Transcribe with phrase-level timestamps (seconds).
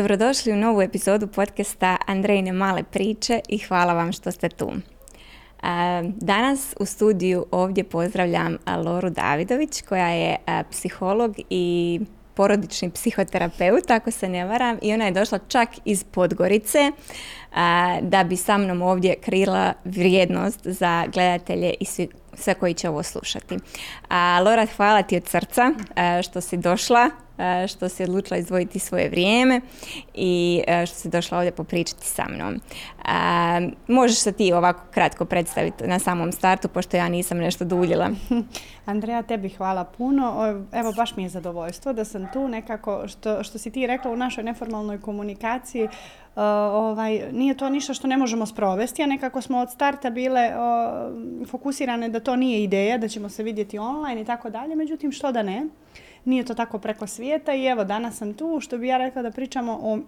[0.00, 4.72] Dobrodošli u novu epizodu podcasta Andrejne male priče i hvala vam što ste tu.
[6.02, 10.36] Danas u studiju ovdje pozdravljam Loru Davidović koja je
[10.70, 12.00] psiholog i
[12.34, 16.78] porodični psihoterapeut, ako se ne varam, i ona je došla čak iz Podgorice
[18.02, 23.02] da bi sa mnom ovdje krila vrijednost za gledatelje i svi, sve koji će ovo
[23.02, 23.58] slušati.
[24.08, 25.72] A, Lora, hvala ti od srca
[26.22, 29.60] što si došla E, što si odlučila izdvojiti svoje vrijeme
[30.14, 32.54] i e, što si došla ovdje popričati sa mnom.
[32.54, 32.60] E,
[33.88, 38.10] možeš se ti ovako kratko predstaviti na samom startu, pošto ja nisam nešto duljila.
[38.86, 40.54] Andreja, tebi hvala puno.
[40.72, 44.16] Evo, baš mi je zadovoljstvo da sam tu nekako, što, što si ti rekla u
[44.16, 45.88] našoj neformalnoj komunikaciji,
[46.36, 50.50] ovaj, nije to ništa što ne možemo sprovesti, a nekako smo od starta bile
[51.46, 55.32] fokusirane da to nije ideja, da ćemo se vidjeti online i tako dalje, međutim što
[55.32, 55.66] da ne
[56.24, 59.30] nije to tako preko svijeta i evo danas sam tu što bi ja rekla da
[59.30, 59.98] pričamo o,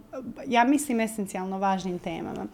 [0.46, 2.46] ja mislim, esencijalno važnim temama.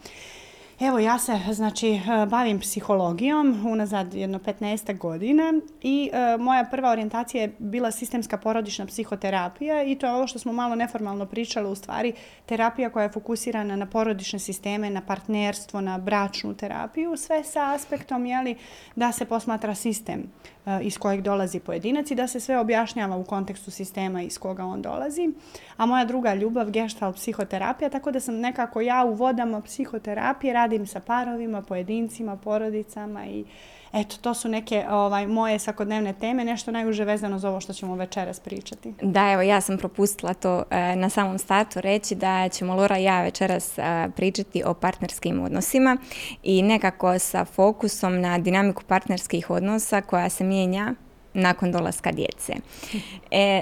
[0.81, 7.41] Evo ja se znači bavim psihologijom unazad jedno 15 godina i e, moja prva orijentacija
[7.41, 11.75] je bila sistemska porodična psihoterapija i to je ovo što smo malo neformalno pričali u
[11.75, 12.13] stvari
[12.45, 18.25] terapija koja je fokusirana na porodične sisteme, na partnerstvo, na bračnu terapiju, sve sa aspektom
[18.25, 18.55] jeli,
[18.95, 20.23] da se posmatra sistem
[20.81, 24.81] iz kojeg dolazi pojedinac i da se sve objašnjava u kontekstu sistema iz koga on
[24.81, 25.29] dolazi.
[25.77, 30.87] A moja druga ljubav, gestalt psihoterapija, tako da sam nekako ja u vodama psihoterapije radim
[30.87, 33.45] sa parovima, pojedincima, porodicama i
[33.93, 37.95] eto, to su neke ovaj, moje svakodnevne teme, nešto najuže vezano za ovo što ćemo
[37.95, 38.93] večeras pričati.
[39.01, 43.03] Da, evo, ja sam propustila to e, na samom startu reći da ćemo Lora i
[43.03, 43.81] ja večeras e,
[44.15, 45.97] pričati o partnerskim odnosima
[46.43, 50.93] i nekako sa fokusom na dinamiku partnerskih odnosa koja se mijenja
[51.39, 52.53] nakon dolaska djece.
[53.31, 53.61] E,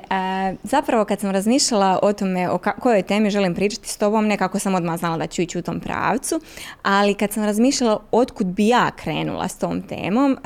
[0.64, 4.76] zapravo kad sam razmišljala o tome o kojoj temi želim pričati s tobom, nekako sam
[4.76, 6.40] odmah znala da ću ići u tom pravcu,
[6.84, 10.38] ali kad sam razmišljala otkud bi ja krenula s tom temom,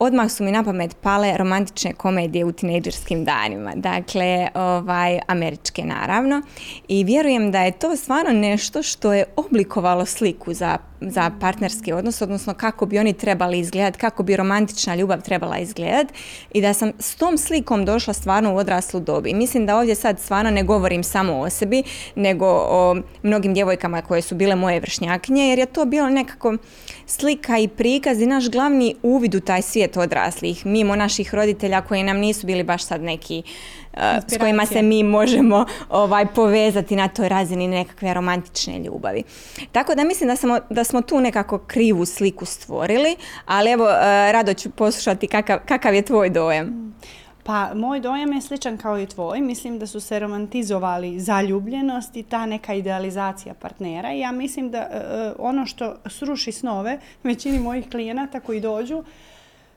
[0.00, 6.42] odmah su mi na pamet pale romantične komedije u tinejdžerskim danima, dakle, ovaj, američke naravno.
[6.88, 12.22] I vjerujem da je to stvarno nešto što je oblikovalo sliku za za partnerski odnos,
[12.22, 16.14] odnosno kako bi oni trebali izgledati, kako bi romantična ljubav trebala izgledati
[16.52, 19.34] i da sam s tom slikom došla stvarno u odraslu dobi.
[19.34, 21.82] Mislim da ovdje sad stvarno ne govorim samo o sebi,
[22.14, 26.56] nego o mnogim djevojkama koje su bile moje vršnjakinje, jer je to bilo nekako
[27.10, 32.02] slika i prikaz i naš glavni uvid u taj svijet odraslih, mimo naših roditelja koji
[32.02, 33.42] nam nisu bili baš sad neki
[34.26, 39.22] s kojima se mi možemo ovaj, povezati na toj razini nekakve romantične ljubavi.
[39.72, 43.16] Tako da mislim da smo, da smo tu nekako krivu sliku stvorili,
[43.46, 43.86] ali evo
[44.32, 46.94] rado ću poslušati kakav, kakav je tvoj dojam.
[47.50, 49.40] Pa moj dojam je sličan kao i tvoj.
[49.40, 54.10] Mislim da su se romantizovali zaljubljenost i ta neka idealizacija partnera.
[54.10, 59.02] Ja mislim da e, e, ono što sruši snove većini mojih klijenata koji dođu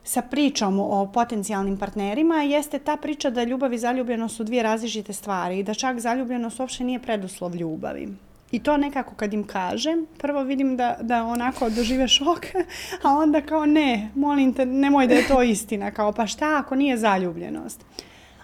[0.04, 5.12] sa pričom o potencijalnim partnerima jeste ta priča da ljubav i zaljubljenost su dvije različite
[5.12, 8.08] stvari i da čak zaljubljenost uopće nije preduslov ljubavi.
[8.54, 12.46] I to nekako kad im kažem, prvo vidim da, da onako dožive šok,
[13.04, 16.74] a onda kao ne, molim te, nemoj da je to istina, kao pa šta ako
[16.74, 17.84] nije zaljubljenost.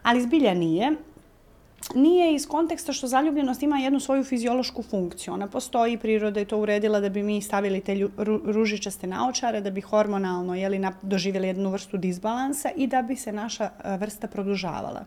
[0.03, 0.97] Ali zbilja nije
[1.95, 5.35] nije iz konteksta što zaljubljenost ima jednu svoju fiziološku funkciju.
[5.35, 8.09] Ona postoji, priroda je to uredila da bi mi stavili te
[8.45, 13.71] ružičaste naočare, da bi hormonalno jeli, doživjeli jednu vrstu disbalansa i da bi se naša
[13.99, 15.05] vrsta produžavala.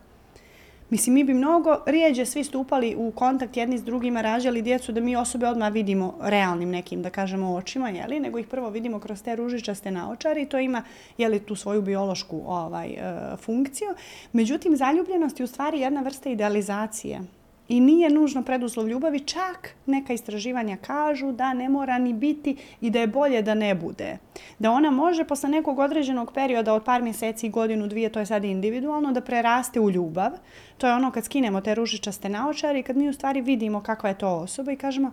[0.89, 5.01] Mislim, mi bi mnogo rijeđe svi stupali u kontakt jedni s drugima, rađali djecu da
[5.01, 9.23] mi osobe odmah vidimo realnim nekim, da kažemo, očima, jeli, nego ih prvo vidimo kroz
[9.23, 10.83] te ružičaste naočare i to ima,
[11.17, 12.97] jeli, tu svoju biološku ovaj, e,
[13.37, 13.89] funkciju.
[14.33, 17.21] Međutim, zaljubljenost je u stvari jedna vrsta idealizacije
[17.67, 22.89] i nije nužno preduslov ljubavi, čak neka istraživanja kažu da ne mora ni biti i
[22.89, 24.17] da je bolje da ne bude.
[24.59, 28.43] Da ona može posle nekog određenog perioda od par mjeseci, godinu, dvije, to je sad
[28.43, 30.31] individualno, da preraste u ljubav.
[30.77, 34.09] To je ono kad skinemo te ružičaste naočare i kad mi u stvari vidimo kakva
[34.09, 35.11] je to osoba i kažemo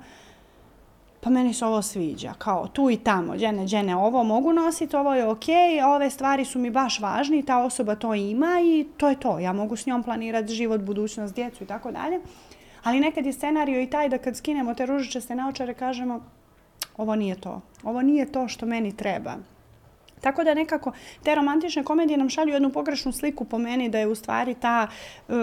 [1.21, 5.15] pa meni se ovo sviđa, kao tu i tamo, žene, žene, ovo mogu nositi, ovo
[5.15, 5.45] je ok,
[5.95, 9.39] ove stvari su mi baš važni, ta osoba to ima i to je to.
[9.39, 12.21] Ja mogu s njom planirati život, budućnost, djecu i tako dalje.
[12.83, 16.21] Ali nekad je scenario i taj da kad skinemo te ružičaste naočare kažemo
[16.97, 19.37] ovo nije to, ovo nije to što meni treba.
[20.21, 20.93] Tako da nekako
[21.23, 24.87] te romantične komedije nam šalju jednu pogrešnu sliku po meni da je u stvari ta
[25.29, 25.43] uh, uh,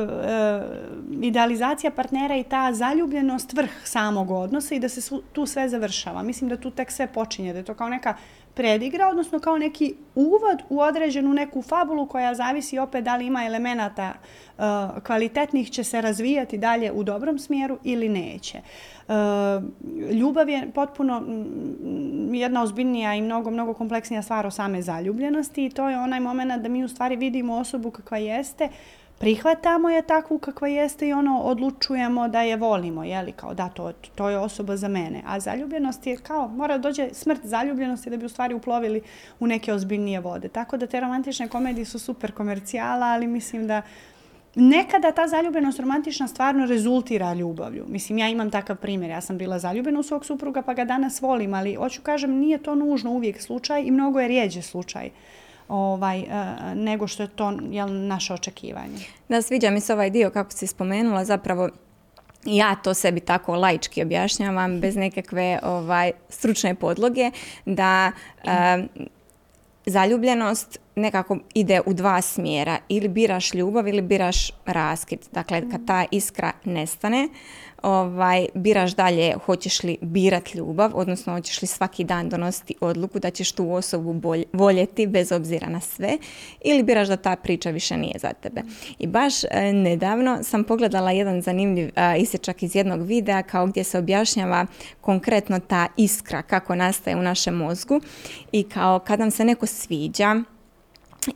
[1.22, 6.24] idealizacija partnera i ta zaljubljenost vrh samog odnosa i da se tu sve završava.
[6.24, 8.14] Mislim da tu tek sve počinje, da je to kao neka
[8.58, 13.46] predigra, odnosno kao neki uvod u određenu neku fabulu koja zavisi opet da li ima
[13.46, 14.64] elemenata uh,
[15.04, 18.62] kvalitetnih će se razvijati dalje u dobrom smjeru ili neće.
[19.08, 19.14] Uh,
[20.12, 21.24] ljubav je potpuno
[22.32, 26.64] jedna ozbiljnija i mnogo, mnogo kompleksnija stvar o same zaljubljenosti i to je onaj moment
[26.64, 28.70] da mi u stvari vidimo osobu kakva jeste,
[29.18, 33.92] prihvatamo je takvu kakva jeste i ono odlučujemo da je volimo, jeli, kao da to,
[34.16, 35.24] to je osoba za mene.
[35.28, 39.02] A zaljubljenost je kao, mora dođe smrt zaljubljenosti da bi u stvari uplovili
[39.40, 40.48] u neke ozbiljnije vode.
[40.48, 43.82] Tako da te romantične komedije su super komercijala, ali mislim da
[44.56, 47.86] nekada ta zaljubljenost romantična stvarno rezultira ljubavlju.
[47.88, 49.12] Mislim, ja imam takav primjer.
[49.12, 52.58] Ja sam bila zaljubljena u svog supruga pa ga danas volim, ali hoću kažem, nije
[52.58, 55.10] to nužno uvijek slučaj i mnogo je rijeđe slučaj
[55.70, 56.28] ovaj, uh,
[56.76, 59.00] nego što je to jel, naše očekivanje.
[59.30, 61.70] Da, sviđa mi se ovaj dio kako si spomenula, zapravo
[62.46, 67.32] ja to sebi tako laički objašnjavam bez nekakve ovaj stručne podloge
[67.66, 68.12] da
[68.44, 68.52] uh,
[69.86, 75.20] zaljubljenost nekako ide u dva smjera ili biraš ljubav ili biraš raskid.
[75.32, 77.30] Dakle, kad ta iskra nestane,
[77.84, 83.32] ovaj, biraš dalje hoćeš li birat ljubav, odnosno hoćeš li svaki dan donositi odluku da
[83.32, 86.18] ćeš tu osobu bolj, voljeti bez obzira na sve
[86.62, 88.62] ili biraš da ta priča više nije za tebe.
[89.00, 93.84] I baš e, nedavno sam pogledala jedan zanimljiv e, isječak iz jednog videa kao gdje
[93.84, 94.66] se objašnjava
[95.02, 98.02] konkretno ta iskra kako nastaje u našem mozgu
[98.52, 100.44] i kao kad nam se neko sviđa,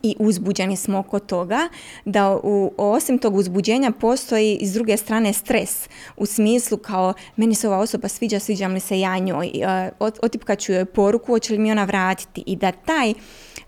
[0.04, 1.70] i uzbuđeni smo oko toga
[2.06, 7.68] da u, osim tog uzbuđenja postoji s druge strane stres u smislu kao meni se
[7.68, 9.52] ova osoba sviđa, sviđa mi se ja njoj,
[10.00, 13.14] uh, otipkat ću joj poruku, hoće li mi ona vratiti i da taj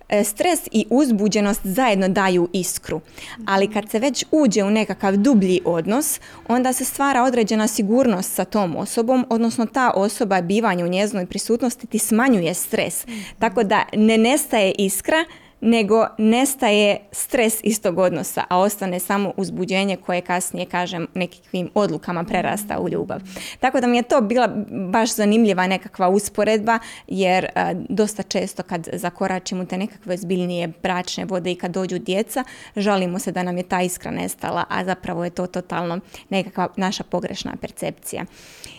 [0.09, 3.01] e, stres i uzbuđenost zajedno daju iskru.
[3.45, 8.45] Ali kad se već uđe u nekakav dublji odnos, onda se stvara određena sigurnost sa
[8.45, 13.05] tom osobom, odnosno ta osoba bivanje u njezinoj prisutnosti ti smanjuje stres.
[13.39, 15.25] Tako da ne nestaje iskra,
[15.63, 22.79] nego nestaje stres istog odnosa, a ostane samo uzbuđenje koje kasnije, kažem, nekakvim odlukama prerasta
[22.79, 23.21] u ljubav.
[23.59, 24.47] Tako da mi je to bila
[24.89, 27.47] baš zanimljiva nekakva usporedba, jer
[27.89, 32.43] dosta često kad zakoračimo te nekakve zbiljnije bračne vode i kad dođu djeca,
[32.75, 35.99] žalimo se da nam je ta iskra nestala, a zapravo je to totalno
[36.29, 38.25] nekakva naša pogrešna percepcija.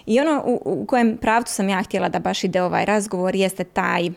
[0.06, 3.64] I ono u, u kojem pravcu sam ja htjela da baš ide ovaj razgovor jeste
[3.64, 4.10] taj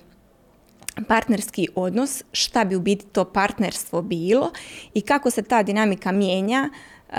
[1.08, 4.52] partnerski odnos, šta bi u biti to partnerstvo bilo
[4.94, 6.70] i kako se ta dinamika mijenja
[7.10, 7.16] uh,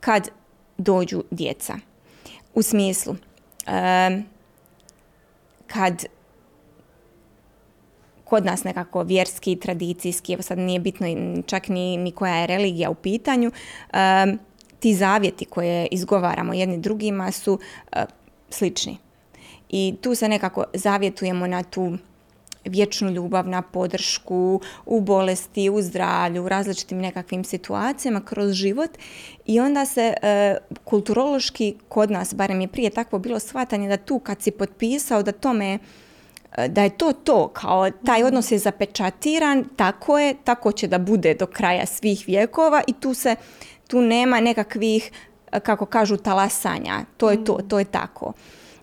[0.00, 0.28] kad
[0.78, 1.74] dođu djeca.
[2.54, 4.22] U smislu, uh,
[5.66, 6.04] kad
[8.24, 11.06] kod nas nekako vjerski, tradicijski, evo sad nije bitno
[11.46, 14.38] čak ni, ni koja je religija u pitanju, uh,
[14.80, 17.58] ti zavjeti koje izgovaramo jedni drugima su
[18.50, 18.98] slični.
[19.68, 21.98] I tu se nekako zavjetujemo na tu
[22.68, 28.90] vječnu ljubav na podršku u bolesti, u zdravlju, u različitim nekakvim situacijama kroz život
[29.46, 34.18] i onda se e, kulturološki kod nas, barem je prije takvo bilo shvatanje da tu
[34.18, 35.78] kad si potpisao da tome
[36.56, 40.98] e, da je to to, kao taj odnos je zapečatiran, tako je, tako će da
[40.98, 43.36] bude do kraja svih vjekova i tu se,
[43.86, 45.10] tu nema nekakvih,
[45.52, 47.04] e, kako kažu, talasanja.
[47.16, 48.32] To je to, to je tako.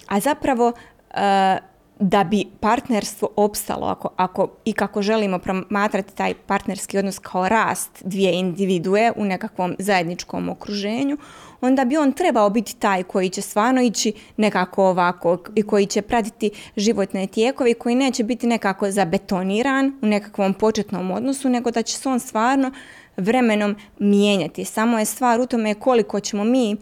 [0.08, 0.74] A zapravo,
[1.14, 1.58] e,
[2.00, 8.04] da bi partnerstvo opstalo ako, ako i kako želimo promatrati taj partnerski odnos kao rast
[8.06, 11.18] dvije individue u nekakvom zajedničkom okruženju,
[11.62, 16.02] onda bi on trebao biti taj koji će stvarno ići nekako ovako i koji će
[16.02, 21.82] pratiti životne tijekove i koji neće biti nekako zabetoniran u nekakvom početnom odnosu, nego da
[21.82, 22.72] će se on stvarno
[23.18, 24.66] vremenom mijenjati.
[24.66, 26.76] Samo je stvar u tome koliko ćemo mi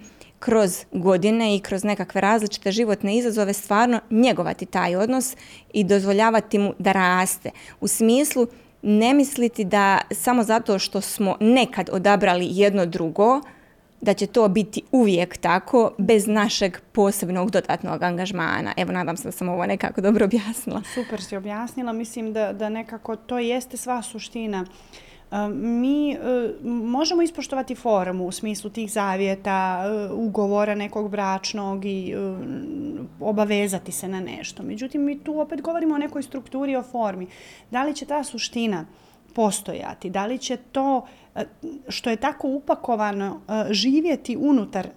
[0.43, 5.35] kroz godine i kroz nekakve različite životne izazove stvarno njegovati taj odnos
[5.73, 7.51] i dozvoljavati mu da raste.
[7.81, 8.47] U smislu
[8.81, 13.41] ne misliti da samo zato što smo nekad odabrali jedno drugo,
[14.01, 18.73] da će to biti uvijek tako, bez našeg posebnog dodatnog angažmana.
[18.77, 20.81] Evo, nadam se da sam ovo nekako dobro objasnila.
[20.93, 21.93] Super si objasnila.
[21.93, 24.65] Mislim da, da nekako to jeste sva suština
[25.53, 26.17] mi e,
[26.63, 32.15] možemo ispoštovati formu u smislu tih zavjeta, e, ugovora nekog bračnog i e,
[33.19, 34.63] obavezati se na nešto.
[34.63, 37.27] Međutim, mi tu opet govorimo o nekoj strukturi, o formi.
[37.71, 38.85] Da li će ta suština
[39.35, 40.09] postojati?
[40.09, 41.05] Da li će to
[41.87, 44.87] što je tako upakovano živjeti unutar,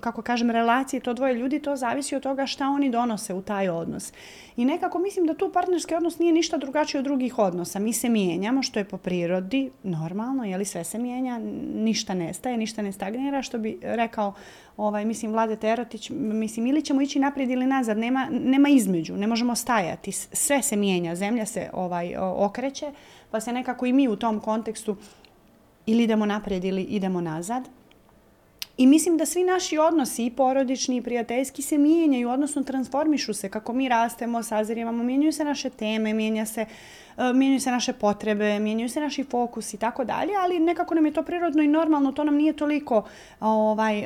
[0.00, 3.68] kako kažem, relacije to dvoje ljudi, to zavisi od toga šta oni donose u taj
[3.68, 4.12] odnos.
[4.56, 7.78] I nekako mislim da tu partnerski odnos nije ništa drugačiji od drugih odnosa.
[7.78, 11.40] Mi se mijenjamo, što je po prirodi normalno, je li sve se mijenja,
[11.74, 14.34] ništa nestaje, ništa ne stagnira, što bi rekao
[14.76, 19.26] ovaj, mislim, Vlade Terotić, mislim, ili ćemo ići naprijed ili nazad, nema, nema između, ne
[19.26, 22.92] možemo stajati, sve se mijenja, zemlja se ovaj, okreće,
[23.30, 24.96] pa se nekako i mi u tom kontekstu
[25.86, 27.68] ili idemo naprijed ili idemo nazad.
[28.76, 33.48] I mislim da svi naši odnosi, i porodični i prijateljski, se mijenjaju, odnosno transformišu se
[33.48, 36.66] kako mi rastemo, sazrijevamo, mijenjaju se naše teme, mijenja se
[37.34, 41.12] mijenjaju se naše potrebe, mijenjaju se naši fokus i tako dalje, ali nekako nam je
[41.12, 43.02] to prirodno i normalno, to nam nije toliko
[43.40, 44.04] ovaj,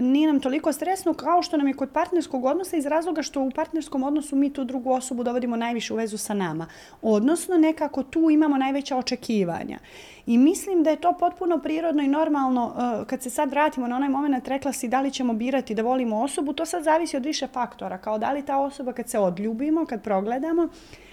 [0.00, 3.50] nije nam toliko stresno kao što nam je kod partnerskog odnosa iz razloga što u
[3.50, 6.66] partnerskom odnosu mi tu drugu osobu dovodimo najviše u vezu sa nama.
[7.02, 9.78] Odnosno nekako tu imamo najveća očekivanja.
[10.26, 13.96] I mislim da je to potpuno prirodno i normalno e, kad se sad vratimo na
[13.96, 17.24] onaj moment rekla si da li ćemo birati da volimo osobu, to sad zavisi od
[17.24, 20.68] više faktora, kao da li ta osoba kad se odljubimo, kad progledamo,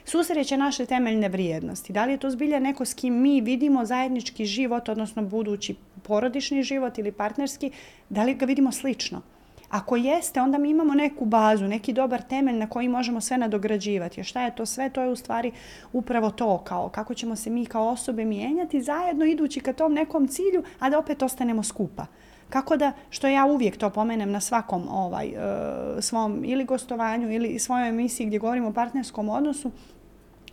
[0.09, 1.93] susreće naše temeljne vrijednosti.
[1.93, 6.63] Da li je to zbilja neko s kim mi vidimo zajednički život, odnosno budući porodični
[6.63, 7.71] život ili partnerski,
[8.09, 9.21] da li ga vidimo slično?
[9.69, 14.21] Ako jeste, onda mi imamo neku bazu, neki dobar temelj na koji možemo sve nadograđivati.
[14.21, 14.89] A šta je to sve?
[14.89, 15.51] To je u stvari
[15.93, 20.27] upravo to, kao kako ćemo se mi kao osobe mijenjati zajedno idući ka tom nekom
[20.27, 22.05] cilju, a da opet ostanemo skupa.
[22.49, 27.59] Kako da, što ja uvijek to pomenem na svakom ovaj, e, svom ili gostovanju ili
[27.59, 29.71] svojoj emisiji gdje govorimo o partnerskom odnosu,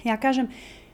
[0.06, 0.48] ja kažem,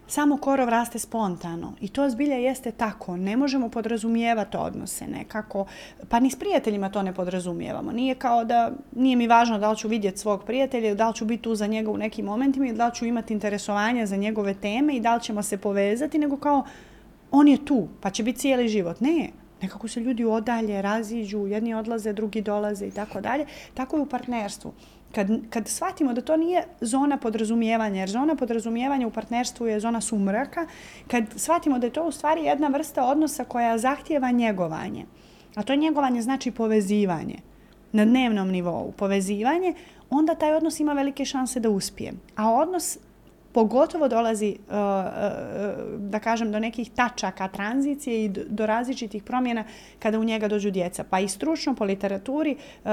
[0.06, 3.16] samo korov raste spontano i to zbilja jeste tako.
[3.16, 5.66] Ne možemo podrazumijevati odnose nekako,
[6.08, 7.92] pa ni s prijateljima to ne podrazumijevamo.
[7.92, 11.24] Nije kao da, nije mi važno da li ću vidjeti svog prijatelja, da li ću
[11.24, 14.54] biti tu za njega u nekim momentima i da li ću imati interesovanje za njegove
[14.54, 16.64] teme i da li ćemo se povezati, nego kao
[17.30, 19.00] on je tu, pa će biti cijeli život.
[19.00, 19.30] Ne,
[19.62, 23.46] nekako se ljudi odalje, raziđu, jedni odlaze, drugi dolaze i tako dalje.
[23.74, 24.72] Tako je u partnerstvu.
[25.14, 30.00] Kad, kad shvatimo da to nije zona podrazumijevanja, jer zona podrazumijevanja u partnerstvu je zona
[30.00, 30.66] sumraka,
[31.08, 35.06] kad shvatimo da je to u stvari jedna vrsta odnosa koja zahtjeva njegovanje,
[35.54, 37.36] a to njegovanje znači povezivanje
[37.92, 39.74] na dnevnom nivou, povezivanje,
[40.10, 42.12] onda taj odnos ima velike šanse da uspije.
[42.36, 42.98] A odnos
[43.52, 44.80] pogotovo dolazi, uh, uh,
[45.98, 49.64] da kažem, do nekih tačaka tranzicije i do različitih promjena
[49.98, 51.04] kada u njega dođu djeca.
[51.04, 52.90] Pa i stručno po literaturi uh,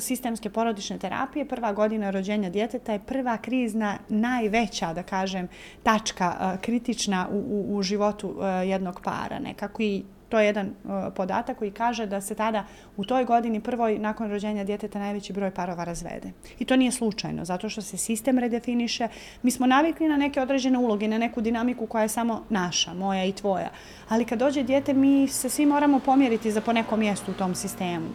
[0.00, 5.48] sistemske porodične terapije prva godina rođenja djeteta je prva krizna, najveća, da kažem,
[5.82, 9.38] tačka kritična u, u, u životu jednog para.
[9.38, 10.74] Nekako i to je jedan
[11.16, 12.64] podatak koji kaže da se tada
[12.96, 16.32] u toj godini prvoj nakon rođenja djeteta najveći broj parova razvede.
[16.58, 19.08] I to nije slučajno, zato što se sistem redefiniše.
[19.42, 23.24] Mi smo navikli na neke određene uloge, na neku dinamiku koja je samo naša, moja
[23.24, 23.70] i tvoja.
[24.08, 27.54] Ali kad dođe dijete, mi se svi moramo pomjeriti za po nekom mjestu u tom
[27.54, 28.06] sistemu.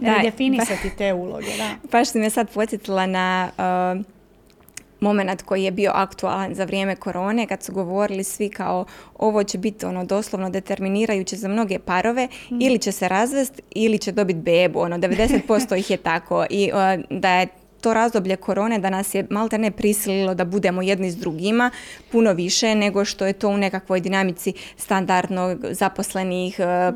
[0.00, 1.74] Da, Redefinisati te uloge, da.
[1.92, 3.50] Baš si me sad podsjetila na...
[3.98, 4.17] Uh
[5.00, 8.84] moment koji je bio aktualan za vrijeme korone kad su govorili svi kao
[9.18, 12.60] ovo će biti ono doslovno determinirajuće za mnoge parove mm.
[12.60, 16.70] ili će se razvesti ili će dobiti bebu ono 90% ih je tako i
[17.10, 17.48] da je
[17.80, 21.70] to razdoblje korone da nas je malte ne prisililo da budemo jedni s drugima
[22.12, 26.92] puno više nego što je to u nekakvoj dinamici standardnog zaposlenih e, e,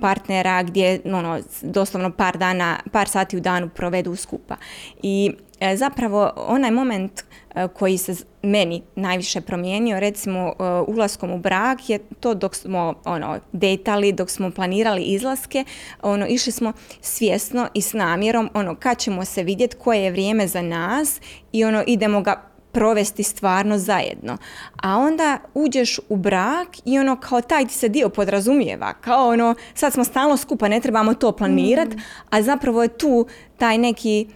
[0.00, 4.56] partnera gdje ono, doslovno par dana, par sati u danu provedu skupa.
[5.02, 5.30] I
[5.76, 10.52] zapravo onaj moment e, koji se meni najviše promijenio, recimo e,
[10.86, 15.64] ulaskom u brak je to dok smo ono detali, dok smo planirali izlaske,
[16.02, 20.46] ono išli smo svjesno i s namjerom ono kad ćemo se vidjeti koje je vrijeme
[20.46, 21.20] za nas
[21.52, 24.36] i ono idemo ga provesti stvarno zajedno.
[24.82, 28.92] A onda uđeš u brak i ono kao taj ti se dio podrazumijeva.
[28.92, 32.00] Kao ono sad smo stalno skupa, ne trebamo to planirati, mm.
[32.30, 33.26] a zapravo je tu
[33.58, 34.26] taj neki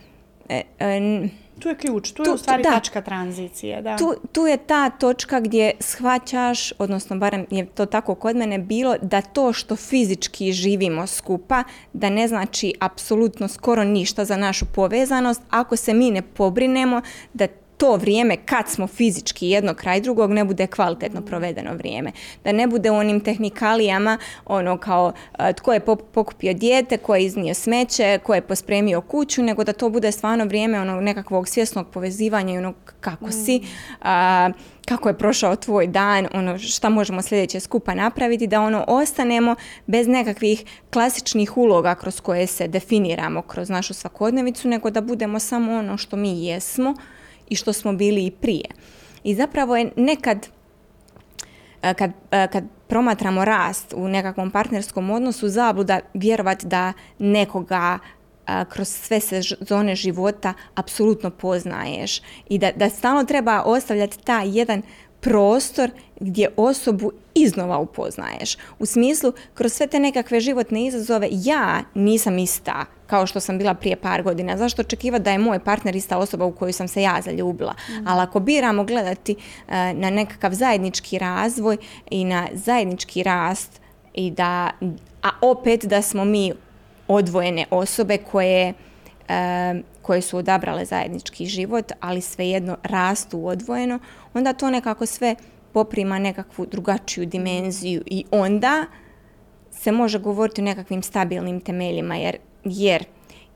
[0.49, 1.28] E, e,
[1.59, 3.83] tu je ključ, tu, je u stvari tačka tranzicije.
[3.83, 3.97] Da.
[3.97, 8.97] Tu, tu je ta točka gdje shvaćaš, odnosno barem je to tako kod mene bilo,
[9.02, 15.43] da to što fizički živimo skupa, da ne znači apsolutno skoro ništa za našu povezanost
[15.50, 17.02] ako se mi ne pobrinemo
[17.35, 17.47] da
[17.79, 22.13] to vrijeme kad smo fizički jedno kraj drugog ne bude kvalitetno provedeno vrijeme.
[22.45, 25.13] Da ne bude u onim tehnikalijama ono kao
[25.57, 25.81] tko je
[26.13, 30.45] pokupio dijete, ko je iznio smeće, ko je pospremio kuću, nego da to bude stvarno
[30.45, 33.61] vrijeme ono nekakvog svjesnog povezivanja i ono kako si,
[34.03, 34.51] a,
[34.89, 39.55] kako je prošao tvoj dan, ono šta možemo sljedeće skupa napraviti, da ono ostanemo
[39.87, 45.73] bez nekakvih klasičnih uloga kroz koje se definiramo kroz našu svakodnevicu, nego da budemo samo
[45.73, 46.95] ono što mi jesmo,
[47.50, 48.69] i što smo bili i prije.
[49.25, 50.49] I zapravo je nekad
[51.81, 57.99] kad, kad promatramo rast u nekakvom partnerskom odnosu, zabluda vjerovati da nekoga
[58.69, 64.83] kroz sve sezone života apsolutno poznaješ i da, da stalno treba ostavljati taj jedan
[65.21, 65.90] prostor
[66.21, 68.57] gdje osobu iznova upoznaješ.
[68.78, 73.75] U smislu, kroz sve te nekakve životne izazove, ja nisam ista kao što sam bila
[73.75, 74.57] prije par godina.
[74.57, 77.73] Zašto očekivati da je moj partner ista osoba u koju sam se ja zaljubila?
[77.73, 78.09] Mm.
[78.09, 81.77] Ali ako biramo gledati e, na nekakav zajednički razvoj
[82.11, 83.81] i na zajednički rast
[84.15, 84.71] i da,
[85.23, 86.53] a opet da smo mi
[87.09, 88.75] odvojene osobe koje,
[89.29, 93.99] e, koje su odabrale zajednički život, ali svejedno rastu odvojeno,
[94.35, 95.35] onda to nekako sve
[95.73, 98.85] poprima nekakvu drugačiju dimenziju i onda
[99.71, 103.05] se može govoriti o nekakvim stabilnim temeljima, jer, jer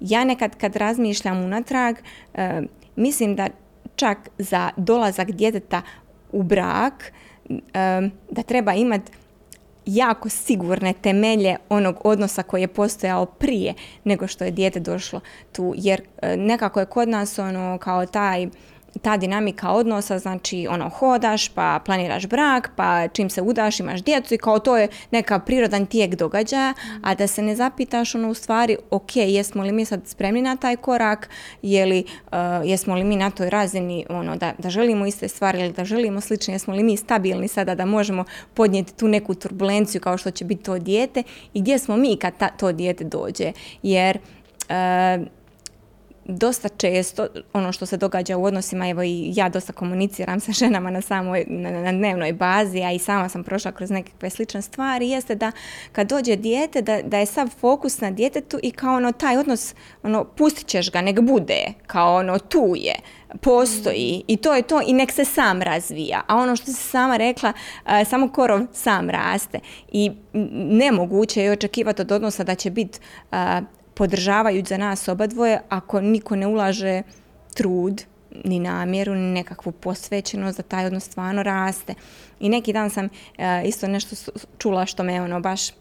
[0.00, 1.96] ja nekad kad razmišljam unatrag,
[2.34, 2.62] e,
[2.96, 3.48] mislim da
[3.96, 5.82] čak za dolazak djeteta
[6.32, 7.12] u brak,
[7.50, 9.12] e, da treba imati
[9.86, 15.20] jako sigurne temelje onog odnosa koji je postojao prije nego što je dijete došlo
[15.52, 15.74] tu.
[15.76, 18.48] Jer e, nekako je kod nas ono kao taj
[19.02, 24.34] ta dinamika odnosa, znači ono hodaš pa planiraš brak, pa čim se udaš imaš djecu
[24.34, 28.34] i kao to je neka prirodan tijek događaja, a da se ne zapitaš ono u
[28.34, 31.28] stvari ok, jesmo li mi sad spremni na taj korak,
[31.62, 32.32] je li, uh,
[32.64, 36.20] jesmo li mi na toj razini ono, da, da želimo iste stvari ili da želimo
[36.20, 40.44] slične, jesmo li mi stabilni sada da možemo podnijeti tu neku turbulenciju kao što će
[40.44, 41.22] biti to dijete
[41.54, 44.18] i gdje smo mi kad ta, to dijete dođe, jer
[44.68, 45.26] uh,
[46.24, 50.90] dosta često ono što se događa u odnosima, evo i ja dosta komuniciram sa ženama
[50.90, 55.08] na samoj na, na dnevnoj bazi, a i sama sam prošla kroz nekakve slične stvari,
[55.08, 55.52] jeste da
[55.92, 59.74] kad dođe dijete, da, da je sav fokus na djetetu i kao ono taj odnos,
[60.02, 62.94] ono pustit ćeš ga, nek bude, kao ono tu je,
[63.40, 66.22] postoji i to je to i nek se sam razvija.
[66.26, 67.52] A ono što si sama rekla,
[68.08, 69.60] samo korov sam raste
[69.92, 70.10] i
[70.52, 72.98] nemoguće je očekivati od odnosa da će biti
[73.94, 77.02] podržavaju za nas oba dvoje ako niko ne ulaže
[77.54, 78.04] trud
[78.44, 81.94] ni namjeru, ni nekakvu posvećenost da taj odnos stvarno raste.
[82.40, 83.08] I neki dan sam
[83.38, 85.72] e, isto nešto čula što me ono baš e,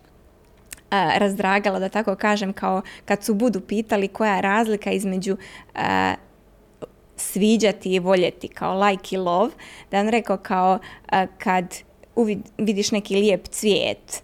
[0.91, 5.38] razdragala, da tako kažem, kao kad su budu pitali koja je razlika između
[5.75, 6.15] e,
[7.15, 9.51] sviđati i voljeti, kao like i love,
[9.92, 10.79] da on rekao kao
[11.38, 11.75] kad
[12.57, 14.24] vidiš neki lijep cvijet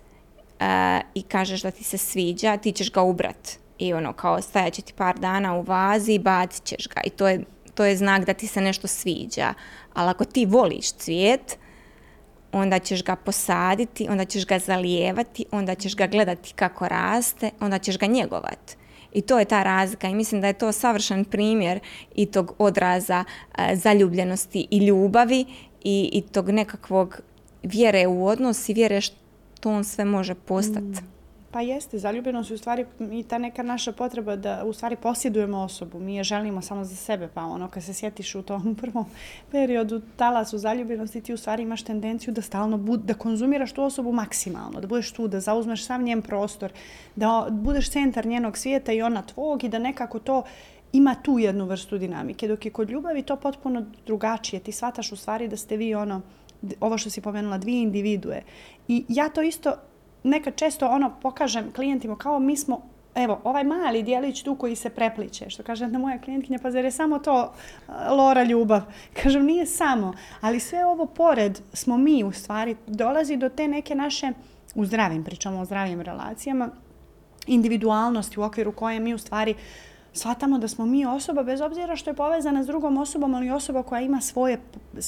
[1.14, 4.82] i kažeš da ti se sviđa, ti ćeš ga ubrat i ono kao stajat će
[4.82, 8.26] ti par dana u vazi i bacit ćeš ga i to je, to je znak
[8.26, 9.54] da ti se nešto sviđa.
[9.94, 11.58] Ali ako ti voliš cvijet,
[12.52, 17.80] onda ćeš ga posaditi, onda ćeš ga zalijevati, onda ćeš ga gledati kako raste, onda
[17.80, 18.76] ćeš ga njegovati.
[19.14, 21.80] I to je ta razlika i mislim da je to savršen primjer
[22.16, 23.24] i tog odraza
[23.58, 25.46] e, zaljubljenosti i ljubavi
[25.84, 27.22] i, i tog nekakvog
[27.64, 31.02] vjere u odnos i vjere što on sve može postati.
[31.02, 31.17] Mm.
[31.58, 35.58] Pa jeste, zaljubljenost je u stvari i ta neka naša potreba da u stvari posjedujemo
[35.58, 36.00] osobu.
[36.00, 39.06] Mi je želimo samo za sebe, pa ono kad se sjetiš u tom prvom
[39.52, 44.12] periodu talasu zaljubljenosti ti u stvari imaš tendenciju da stalno bud, da konzumiraš tu osobu
[44.12, 46.72] maksimalno, da budeš tu, da zauzmeš sam njen prostor,
[47.16, 50.44] da budeš centar njenog svijeta i ona tvog i da nekako to
[50.94, 52.48] ima tu jednu vrstu dinamike.
[52.48, 54.60] Dok je kod ljubavi to potpuno drugačije.
[54.60, 56.22] Ti shvataš u stvari da ste vi ono,
[56.80, 58.42] ovo što si pomenula, dvije individue.
[58.88, 59.74] I ja to isto
[60.28, 62.82] nekad često ono pokažem klijentima kao mi smo
[63.18, 66.86] evo, ovaj mali dijelić tu koji se prepliče, što kaže jedna moja klijentkinja, pa zar
[66.86, 67.54] je samo to
[68.10, 68.82] lora ljubav?
[69.24, 73.96] Kažem, nije samo, ali sve ovo pored smo mi u stvari, dolazi do te neke
[73.96, 74.32] naše,
[74.76, 76.70] u zdravim, pričamo o zdravim relacijama,
[77.48, 79.56] individualnosti u okviru koje mi u stvari
[80.18, 83.84] shvatamo da smo mi osoba, bez obzira što je povezana s drugom osobom, ali osoba
[83.84, 84.58] koja ima svoje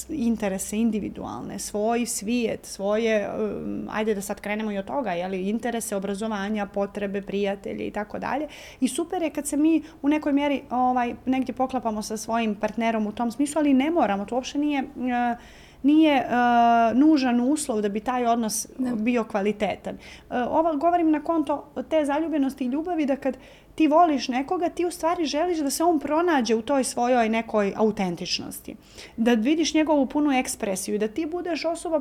[0.08, 5.96] interese individualne, svoj svijet, svoje, um, ajde da sad krenemo i od toga, jeli, interese
[5.96, 8.48] obrazovanja, potrebe, prijatelje i tako dalje.
[8.80, 13.06] I super je kad se mi u nekoj mjeri ovaj, negdje poklapamo sa svojim partnerom
[13.06, 14.82] u tom smislu, ali ne moramo, to uopšte nije...
[14.82, 18.94] Uh, nije uh, nužan uslov da bi taj odnos da.
[18.94, 19.94] bio kvalitetan.
[19.94, 23.36] Uh, ovo govorim na konto te zaljubljenosti i ljubavi da kad
[23.80, 27.72] ti voliš nekoga, ti u stvari želiš da se on pronađe u toj svojoj nekoj
[27.76, 28.76] autentičnosti.
[29.16, 32.00] Da vidiš njegovu punu ekspresiju i da ti budeš osoba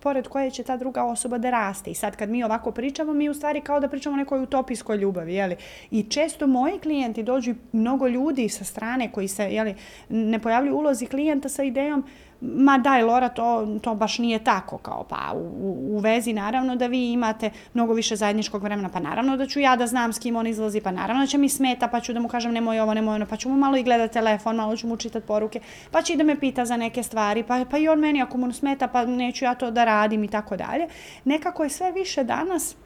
[0.00, 1.90] pored koje će ta druga osoba da raste.
[1.90, 4.96] I sad kad mi ovako pričamo, mi u stvari kao da pričamo o nekoj utopijskoj
[4.96, 5.34] ljubavi.
[5.34, 5.56] Jeli?
[5.90, 9.74] I često moji klijenti dođu mnogo ljudi sa strane koji se jeli,
[10.08, 12.04] ne pojavljuju ulozi klijenta sa idejom
[12.40, 16.86] ma daj Lora, to, to baš nije tako, kao pa u, u vezi naravno da
[16.86, 20.36] vi imate mnogo više zajedničkog vremena, pa naravno da ću ja da znam s kim
[20.36, 22.94] on izlazi, pa naravno da će mi smeta, pa ću da mu kažem nemoj ovo,
[22.94, 26.02] nemoj ono, pa ću mu malo i gledati telefon, malo ću mu čitati poruke, pa
[26.02, 28.52] će i da me pita za neke stvari, pa, pa i on meni ako mu
[28.52, 30.88] smeta, pa neću ja to da radim i tako dalje.
[31.24, 32.76] Nekako je sve više danas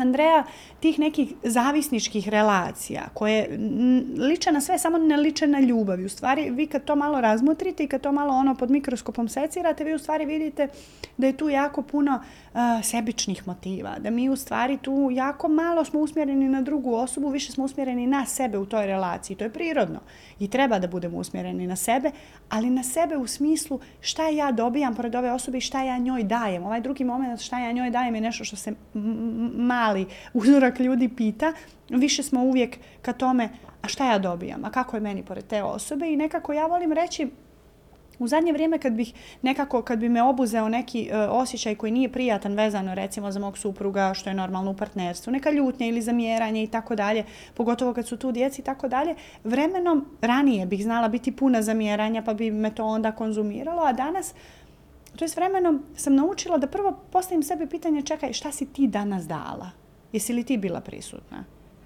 [0.00, 0.44] Andreja,
[0.80, 3.58] tih nekih zavisničkih relacija koje
[4.18, 6.04] liče na sve, samo ne liče na ljubav.
[6.04, 9.84] u stvari, vi kad to malo razmotrite i kad to malo ono pod mikroskopom secirate,
[9.84, 10.68] vi u stvari vidite
[11.16, 12.20] da je tu jako puno
[12.82, 13.98] sebičnih motiva.
[13.98, 18.06] Da mi u stvari tu jako malo smo usmjereni na drugu osobu, više smo usmjereni
[18.06, 19.36] na sebe u toj relaciji.
[19.36, 20.00] To je prirodno
[20.38, 22.10] i treba da budemo usmjereni na sebe,
[22.48, 26.22] ali na sebe u smislu šta ja dobijam pored ove osobe i šta ja njoj
[26.22, 26.64] dajem.
[26.64, 28.74] Ovaj drugi moment šta ja njoj dajem je nešto što se
[29.56, 31.52] mali uzorak ljudi pita.
[31.88, 33.48] Više smo uvijek ka tome,
[33.82, 36.92] a šta ja dobijam, a kako je meni pored te osobe i nekako ja volim
[36.92, 37.30] reći
[38.18, 42.12] u zadnje vrijeme kad bih nekako, kad bi me obuzeo neki uh, osjećaj koji nije
[42.12, 46.62] prijatan vezano recimo za mog supruga, što je normalno u partnerstvu, neka ljutnja ili zamjeranje
[46.62, 51.08] i tako dalje, pogotovo kad su tu djeci i tako dalje, vremenom ranije bih znala
[51.08, 54.34] biti puna zamjeranja pa bi me to onda konzumiralo, a danas
[55.16, 58.86] to je s vremenom sam naučila da prvo postavim sebi pitanje čekaj šta si ti
[58.86, 59.70] danas dala?
[60.12, 61.44] Jesi li ti bila prisutna?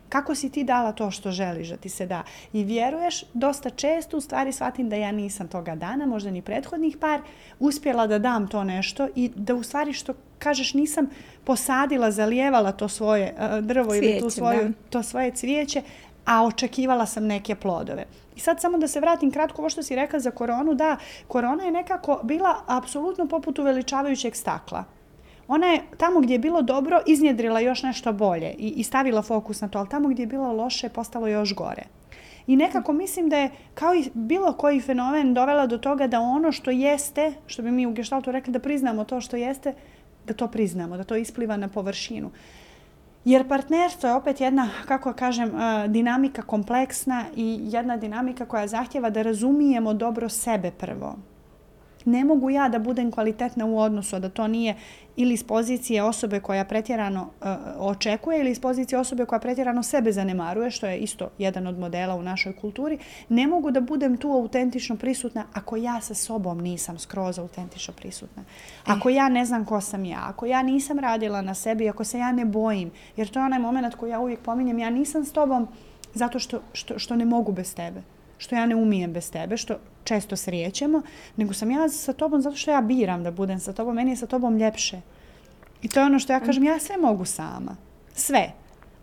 [0.08, 2.22] Kako si ti dala to što želiš da ti se da?
[2.52, 6.96] I vjeruješ, dosta često u stvari shvatim da ja nisam toga dana, možda ni prethodnih
[6.96, 7.20] par,
[7.60, 11.10] uspjela da dam to nešto i da u stvari što kažeš nisam
[11.44, 15.82] posadila, zalijevala to svoje uh, drvo cvijeće, ili tu svoju, to svoje cvijeće,
[16.24, 18.04] a očekivala sam neke plodove.
[18.36, 20.96] I sad samo da se vratim kratko ovo što si rekla za koronu, da,
[21.28, 24.95] korona je nekako bila apsolutno poput uveličavajućeg stakla
[25.48, 29.60] ona je tamo gdje je bilo dobro iznjedrila još nešto bolje i, i stavila fokus
[29.60, 31.82] na to, ali tamo gdje je bilo loše postalo još gore.
[32.46, 36.52] I nekako mislim da je kao i bilo koji fenomen dovela do toga da ono
[36.52, 39.74] što jeste, što bi mi u gestaltu rekli da priznamo to što jeste,
[40.26, 42.30] da to priznamo, da to ispliva na površinu.
[43.24, 45.52] Jer partnerstvo je opet jedna, kako kažem,
[45.88, 51.16] dinamika kompleksna i jedna dinamika koja zahtjeva da razumijemo dobro sebe prvo
[52.06, 54.74] ne mogu ja da budem kvalitetna u odnosu, da to nije
[55.16, 57.46] ili iz pozicije osobe koja pretjerano uh,
[57.78, 62.14] očekuje ili iz pozicije osobe koja pretjerano sebe zanemaruje, što je isto jedan od modela
[62.14, 66.98] u našoj kulturi, ne mogu da budem tu autentično prisutna ako ja sa sobom nisam
[66.98, 68.42] skroz autentično prisutna.
[68.42, 68.92] E.
[68.92, 72.18] Ako ja ne znam ko sam ja, ako ja nisam radila na sebi, ako se
[72.18, 75.32] ja ne bojim, jer to je onaj moment koji ja uvijek pominjem, ja nisam s
[75.32, 75.68] tobom
[76.14, 79.74] zato što, što, što ne mogu bez tebe što ja ne umijem bez tebe, što
[80.04, 81.02] često srijećemo,
[81.36, 84.16] nego sam ja sa tobom zato što ja biram da budem sa tobom, meni je
[84.16, 85.00] sa tobom ljepše.
[85.82, 87.76] I to je ono što ja kažem, ja sve mogu sama.
[88.14, 88.52] Sve.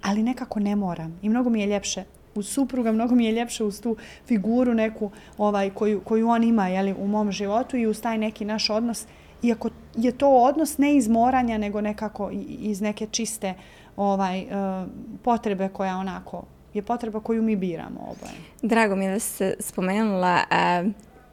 [0.01, 1.19] Ali nekako ne moram.
[1.21, 2.03] I mnogo mi je ljepše
[2.35, 3.95] uz supruga, mnogo mi je ljepše uz tu
[4.27, 8.45] figuru neku ovaj, koju, koju on ima jeli, u mom životu i uz taj neki
[8.45, 9.05] naš odnos.
[9.43, 13.53] Iako je to odnos ne iz moranja, nego nekako iz neke čiste
[13.97, 14.89] ovaj, uh,
[15.23, 18.33] potrebe koja onako je potreba koju mi biramo oboje.
[18.61, 20.91] Drago mi je da se spomenula uh,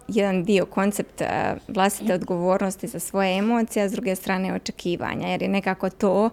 [0.08, 1.26] jedan dio koncept uh,
[1.68, 6.30] vlastite odgovornosti za svoje emocije, a s druge strane očekivanja, jer je nekako to uh,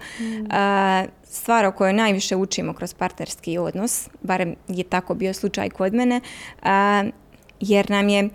[1.24, 6.22] stvar o kojoj najviše učimo kroz partnerski odnos, barem je tako bio slučaj kod mene,
[7.60, 8.30] jer nam je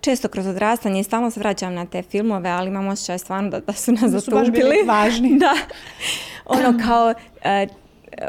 [0.00, 3.60] često kroz odrastanje i stalno se vraćam na te filmove, ali imam osjećaj stvarno da,
[3.60, 5.38] da su nas da su baš bili važni.
[5.44, 5.54] da.
[6.44, 7.14] Ono kao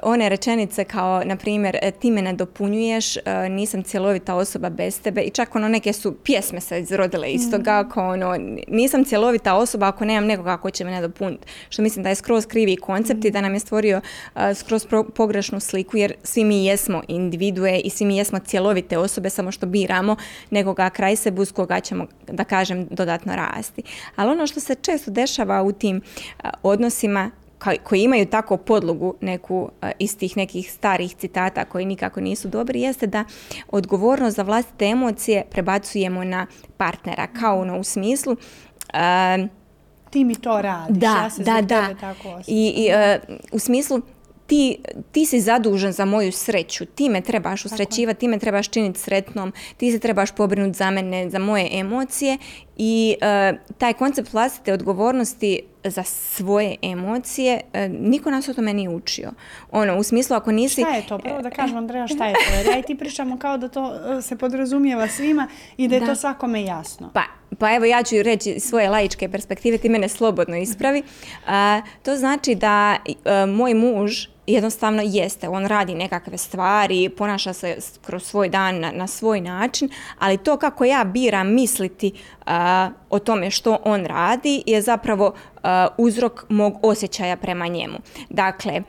[0.04, 5.02] one rečenice kao, na primjer, e, ti me ne dopunjuješ, e, nisam cjelovita osoba bez
[5.02, 7.90] tebe i čak ono neke su pjesme se izrodile iz toga, mm.
[7.90, 11.48] kao ono, nisam cjelovita osoba ako nemam nekoga ko će me nadopuniti.
[11.70, 14.02] Što mislim da je skroz krivi koncept i da nam je stvorio
[14.36, 19.30] uh, skroz pogrešnu sliku jer svi mi jesmo individue i svi mi jesmo cjelovite osobe,
[19.30, 20.16] samo što biramo
[20.50, 23.84] nekoga kraj sebe uz koga ćemo, da kažem, dodatno rasti.
[24.16, 26.02] Ali ono što se često dešava u tim
[26.64, 27.32] odnosima
[27.84, 33.08] koji imaju tako podlogu neku iz tih nekih starih citata koji nikako nisu dobri jeste
[33.08, 33.24] da
[33.72, 39.50] odgovornost za vlastite emocije prebacujemo na partnera kao ono u smislu uh,
[40.10, 41.96] ti mi to radiš, da, ja se da, da.
[42.00, 44.02] tako I, i uh, u smislu
[44.48, 44.78] ti,
[45.12, 49.54] ti si zadužen za moju sreću, ti me trebaš usrećivati, ti me trebaš činiti sretnom,
[49.78, 52.38] ti se trebaš pobrinuti za mene, za moje emocije
[52.78, 58.90] i uh, taj koncept vlastite odgovornosti za svoje emocije, uh, niko nas o tome nije
[58.90, 59.32] učio.
[59.72, 60.82] Ono, u smislu ako nisi...
[60.82, 61.18] Šta je to?
[61.18, 62.58] Prvo da kažem, Andreja, šta je to?
[62.58, 66.02] Jer ja i ti pričamo kao da to uh, se podrazumijeva svima i da je
[66.02, 66.08] da.
[66.08, 67.12] to svakome jasno.
[67.14, 67.24] Pa,
[67.60, 71.04] pa evo ja ću reći svoje laičke perspektive, ti mene slobodno ispravi.
[71.46, 71.52] Uh,
[72.04, 72.98] to znači da
[73.48, 79.08] moj muž jednostavno jeste, on radi nekakve stvari, ponaša se kroz svoj dan na, na
[79.08, 82.12] svoj način, ali to kako ja biram misliti
[83.10, 85.34] o tome što on radi je zapravo
[85.98, 87.98] uzrok mog osjećaja prema njemu.
[88.30, 88.82] Dakle,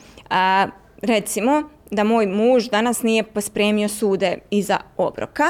[1.02, 5.44] recimo da moj muž danas nije pospremio sude iza obroka,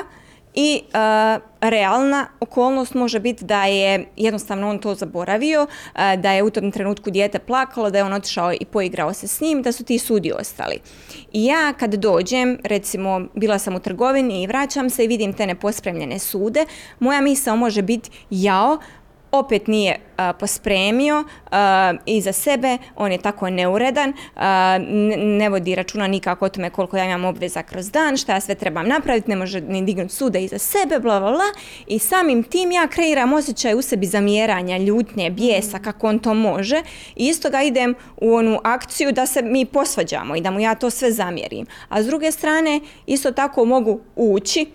[0.57, 6.43] i uh, realna okolnost može biti da je jednostavno on to zaboravio, uh, da je
[6.43, 9.73] u tom trenutku dijete plakalo, da je on otišao i poigrao se s njim, da
[9.73, 10.79] su ti sudi ostali.
[11.33, 15.47] I ja kad dođem, recimo bila sam u trgovini i vraćam se i vidim te
[15.47, 16.65] nepospremljene sude,
[16.99, 18.79] moja misao može biti jao,
[19.33, 20.01] opet nije
[20.39, 21.25] pospremio
[22.07, 24.13] i za sebe, on je tako neuredan,
[25.17, 28.55] ne vodi računa nikako o tome koliko ja imam obveza kroz dan, šta ja sve
[28.55, 31.45] trebam napraviti, ne može ni dignuti sude iza sebe, bla, bla, bla.
[31.87, 36.83] I samim tim ja kreiram osjećaj u sebi zamjeranja, ljutnje, bijesa, kako on to može.
[37.17, 40.75] I isto ga idem u onu akciju da se mi posvađamo i da mu ja
[40.75, 41.67] to sve zamjerim.
[41.89, 44.67] A s druge strane, isto tako mogu ući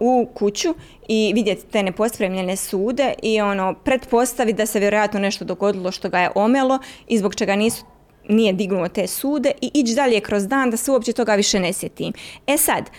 [0.00, 0.74] u kuću
[1.08, 6.18] i vidjeti te nepospremljene sude i ono pretpostaviti da se vjerojatno nešto dogodilo što ga
[6.18, 7.84] je omelo i zbog čega nisu
[8.28, 11.72] nije dignuo te sude i ići dalje kroz dan da se uopće toga više ne
[11.72, 12.12] sjetim.
[12.46, 12.90] E sad,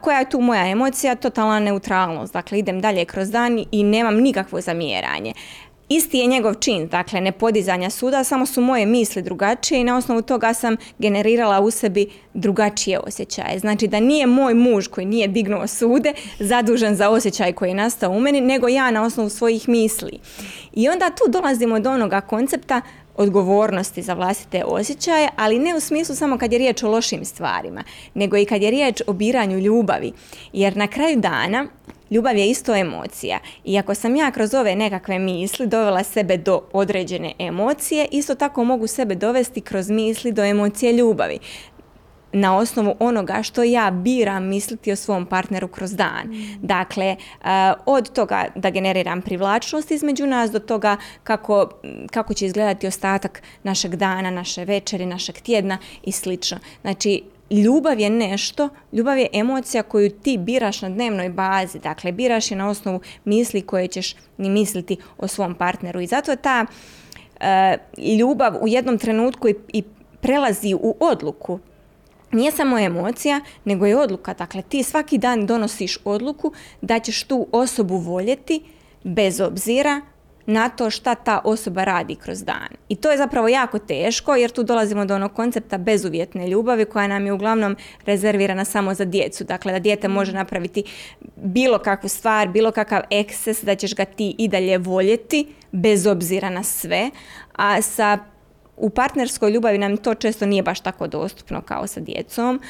[0.00, 1.14] koja je tu moja emocija?
[1.14, 2.32] Totalna neutralnost.
[2.32, 5.32] Dakle, idem dalje kroz dan i nemam nikakvo zamjeranje.
[5.92, 9.96] Isti je njegov čin, dakle ne podizanja suda, samo su moje misli drugačije i na
[9.96, 13.58] osnovu toga sam generirala u sebi drugačije osjećaje.
[13.58, 18.10] Znači da nije moj muž koji nije dignuo sude zadužen za osjećaj koji je nastao
[18.10, 20.18] u meni, nego ja na osnovu svojih misli.
[20.72, 22.80] I onda tu dolazimo do onoga koncepta
[23.16, 27.84] odgovornosti za vlastite osjećaje, ali ne u smislu samo kad je riječ o lošim stvarima,
[28.14, 30.12] nego i kad je riječ o biranju ljubavi.
[30.52, 31.66] Jer na kraju dana
[32.10, 36.62] Ljubav je isto emocija i ako sam ja kroz ove nekakve misli dovela sebe do
[36.72, 41.38] određene emocije, isto tako mogu sebe dovesti kroz misli do emocije ljubavi
[42.32, 46.26] na osnovu onoga što ja biram misliti o svom partneru kroz dan.
[46.26, 46.58] Mm.
[46.62, 51.68] Dakle, eh, od toga da generiram privlačnost između nas do toga kako,
[52.10, 56.58] kako će izgledati ostatak našeg dana, naše večeri, našeg tjedna i slično.
[56.80, 62.50] Znači, ljubav je nešto, ljubav je emocija koju ti biraš na dnevnoj bazi, dakle biraš
[62.50, 66.00] je na osnovu misli koje ćeš ni misliti o svom partneru.
[66.00, 66.66] I zato ta
[67.40, 67.76] e,
[68.18, 69.82] ljubav u jednom trenutku i, i
[70.20, 71.58] prelazi u odluku,
[72.32, 74.34] nije samo emocija, nego je odluka.
[74.34, 78.62] Dakle, ti svaki dan donosiš odluku da ćeš tu osobu voljeti
[79.04, 80.00] bez obzira
[80.50, 82.68] na to šta ta osoba radi kroz dan.
[82.88, 87.06] I to je zapravo jako teško jer tu dolazimo do onog koncepta bezuvjetne ljubavi koja
[87.06, 89.44] nam je uglavnom rezervirana samo za djecu.
[89.44, 90.84] Dakle, da dijete može napraviti
[91.36, 96.50] bilo kakvu stvar, bilo kakav ekses, da ćeš ga ti i dalje voljeti bez obzira
[96.50, 97.10] na sve.
[97.56, 98.18] A sa
[98.76, 102.60] u partnerskoj ljubavi nam to često nije baš tako dostupno kao sa djecom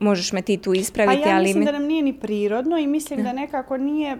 [0.00, 1.22] možeš me ti tu ispraviti.
[1.22, 4.16] Pa ja mislim da nam nije ni prirodno i mislim da nekako nije,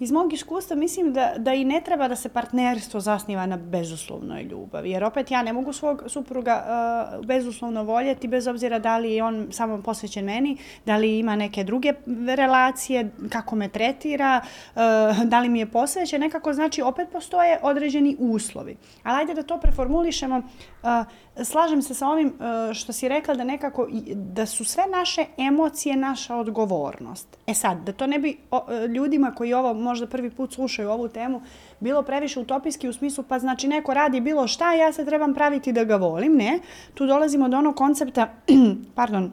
[0.00, 4.42] iz mog iskustva mislim da, da i ne treba da se partnerstvo zasniva na bezuslovnoj
[4.42, 4.90] ljubavi.
[4.90, 6.64] Jer opet ja ne mogu svog supruga
[7.18, 10.56] uh, bezuslovno voljeti bez obzira da li je on samo posvećen meni,
[10.86, 11.92] da li ima neke druge
[12.36, 14.40] relacije, kako me tretira,
[14.74, 14.80] uh,
[15.24, 16.20] da li mi je posvećen.
[16.20, 18.76] Nekako znači opet postoje određeni uslovi.
[19.02, 20.36] Ali ajde da to preformulišemo.
[20.38, 22.32] Uh, slažem se sa ovim
[22.74, 27.38] što si rekla da nekako da su sve naše emocije naša odgovornost.
[27.46, 31.08] E sad, da to ne bi e, ljudima koji ovo možda prvi put slušaju ovu
[31.08, 31.42] temu
[31.80, 35.72] bilo previše utopijski u smislu pa znači neko radi bilo šta ja se trebam praviti
[35.72, 36.36] da ga volim.
[36.36, 36.58] Ne,
[36.94, 38.34] tu dolazimo do onog koncepta,
[38.94, 39.32] pardon,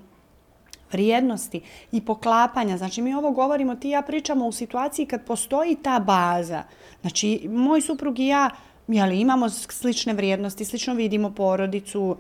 [0.92, 2.78] vrijednosti i poklapanja.
[2.78, 6.64] Znači mi ovo govorimo, ti ja pričamo u situaciji kad postoji ta baza.
[7.02, 8.50] Znači moj suprug i ja
[8.88, 12.18] jeli, imamo slične vrijednosti, slično vidimo porodicu,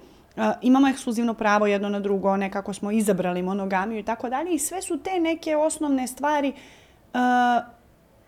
[0.62, 4.82] imamo ekskluzivno pravo jedno na drugo, nekako smo izabrali monogamiju i tako dalje i sve
[4.82, 6.54] su te neke osnovne stvari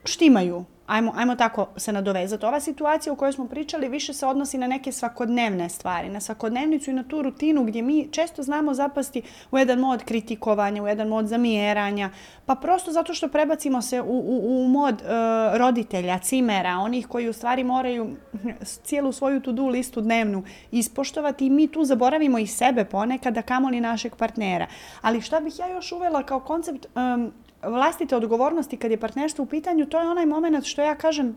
[0.05, 2.45] štimaju ajmo, ajmo tako se nadovezati.
[2.45, 6.91] Ova situacija u kojoj smo pričali više se odnosi na neke svakodnevne stvari, na svakodnevnicu
[6.91, 11.07] i na tu rutinu gdje mi često znamo zapasti u jedan mod kritikovanja, u jedan
[11.07, 12.09] mod zamjeranja,
[12.45, 17.29] pa prosto zato što prebacimo se u, u, u mod uh, roditelja, cimera, onih koji
[17.29, 18.15] u stvari moraju
[18.85, 24.15] cijelu svoju to-do listu dnevnu ispoštovati i mi tu zaboravimo i sebe ponekada, kamoli našeg
[24.15, 24.67] partnera.
[25.01, 27.31] Ali šta bih ja još uvela kao koncept um,
[27.65, 31.35] vlastite odgovornosti kad je partnerstvo u pitanju, to je onaj moment što ja kažem,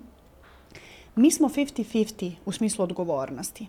[1.16, 3.66] mi smo 50-50 u smislu odgovornosti.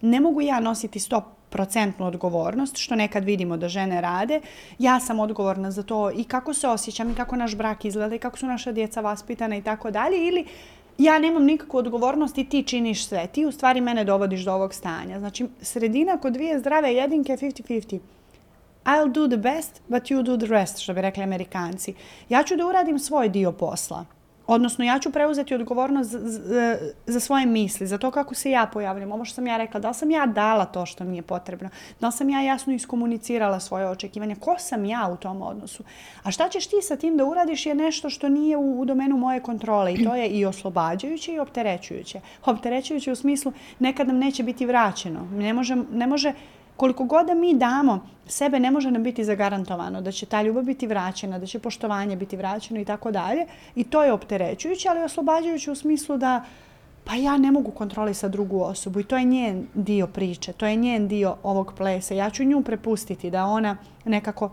[0.00, 4.40] Ne mogu ja nositi 100% odgovornost, što nekad vidimo da žene rade.
[4.78, 8.18] Ja sam odgovorna za to i kako se osjećam i kako naš brak izgleda i
[8.18, 10.26] kako su naša djeca vaspitana i tako dalje.
[10.26, 10.44] Ili
[10.98, 13.26] ja nemam nikakvu odgovornost i ti činiš sve.
[13.26, 15.18] Ti u stvari mene dovodiš do ovog stanja.
[15.18, 17.98] Znači, sredina kod dvije zdrave jedinke je 50-50.
[18.84, 21.94] I'll do the best, but you do the rest, što bi rekli amerikanci.
[22.28, 24.04] Ja ću da uradim svoj dio posla.
[24.46, 26.10] Odnosno, ja ću preuzeti odgovornost
[27.06, 29.12] za, svoje misli, za to kako se ja pojavljam.
[29.12, 31.68] Ovo što sam ja rekla, da li sam ja dala to što mi je potrebno?
[32.00, 34.36] Da li sam ja jasno iskomunicirala svoje očekivanja?
[34.40, 35.82] Ko sam ja u tom odnosu?
[36.22, 39.16] A šta ćeš ti sa tim da uradiš je nešto što nije u, u domenu
[39.16, 42.20] moje kontrole i to je i oslobađajuće i opterećujuće.
[42.44, 45.28] Opterećujuće u smislu nekad nam neće biti vraćeno.
[45.32, 46.32] Ne može, ne može
[46.76, 50.64] koliko god da mi damo, sebe ne može nam biti zagarantovano da će ta ljubav
[50.64, 53.46] biti vraćena, da će poštovanje biti vraćeno i tako dalje.
[53.74, 56.44] I to je opterećujuće, ali oslobađajuće u smislu da
[57.04, 60.76] pa ja ne mogu kontrolisati drugu osobu i to je njen dio priče, to je
[60.76, 62.14] njen dio ovog plesa.
[62.14, 64.50] Ja ću nju prepustiti da ona nekako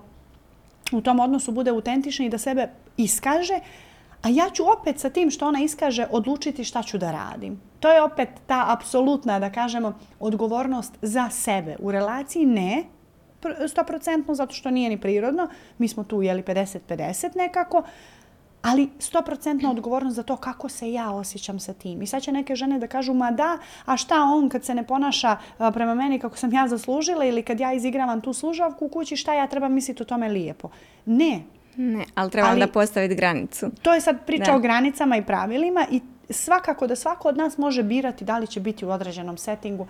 [0.92, 3.60] u tom odnosu bude autentična i da sebe iskaže,
[4.22, 7.71] a ja ću opet sa tim što ona iskaže odlučiti šta ću da radim.
[7.82, 11.76] To je opet ta apsolutna, da kažemo, odgovornost za sebe.
[11.80, 12.84] U relaciji ne,
[13.44, 15.48] 100% zato što nije ni prirodno.
[15.78, 17.84] Mi smo tu jeli 50-50 nekako,
[18.62, 22.02] ali 100% odgovornost za to kako se ja osjećam sa tim.
[22.02, 24.88] I sad će neke žene da kažu, ma da, a šta on kad se ne
[24.88, 25.38] ponaša
[25.74, 29.34] prema meni kako sam ja zaslužila ili kad ja izigravam tu služavku u kući, šta
[29.34, 30.70] ja treba misliti o tome lijepo?
[31.06, 31.42] Ne.
[31.76, 33.70] Ne, ali treba ali, da postaviti granicu.
[33.82, 34.56] To je sad priča da.
[34.56, 36.02] o granicama i pravilima i
[36.34, 39.88] svakako da svako od nas može birati da li će biti u određenom settingu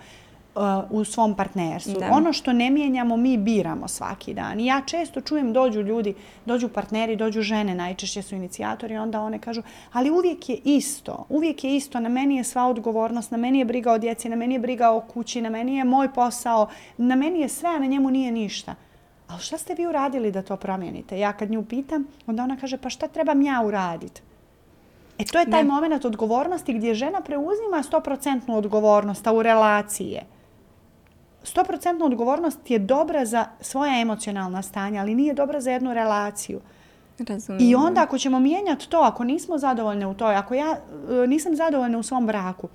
[0.54, 1.94] uh, u svom partnerstvu.
[2.00, 2.08] Da.
[2.12, 4.60] Ono što ne mijenjamo, mi biramo svaki dan.
[4.60, 6.14] I ja često čujem, dođu ljudi,
[6.46, 11.64] dođu partneri, dođu žene, najčešće su inicijatori, onda one kažu, ali uvijek je isto, uvijek
[11.64, 14.54] je isto, na meni je sva odgovornost, na meni je briga o djeci, na meni
[14.54, 17.86] je briga o kući, na meni je moj posao, na meni je sve, a na
[17.86, 18.74] njemu nije ništa.
[19.28, 21.18] Ali šta ste vi uradili da to promijenite?
[21.18, 24.22] Ja kad nju pitam, onda ona kaže, pa šta trebam ja uraditi?
[25.18, 25.68] E to je taj ne.
[25.68, 30.22] moment odgovornosti gdje žena preuzima 100% odgovornost u relacije.
[31.44, 36.60] 100% odgovornost je dobra za svoja emocionalna stanja, ali nije dobra za jednu relaciju.
[37.18, 37.70] Razumijem.
[37.70, 40.76] I onda ako ćemo mijenjati to, ako nismo zadovoljne u toj, ako ja
[41.24, 42.68] e, nisam zadovoljna u svom braku,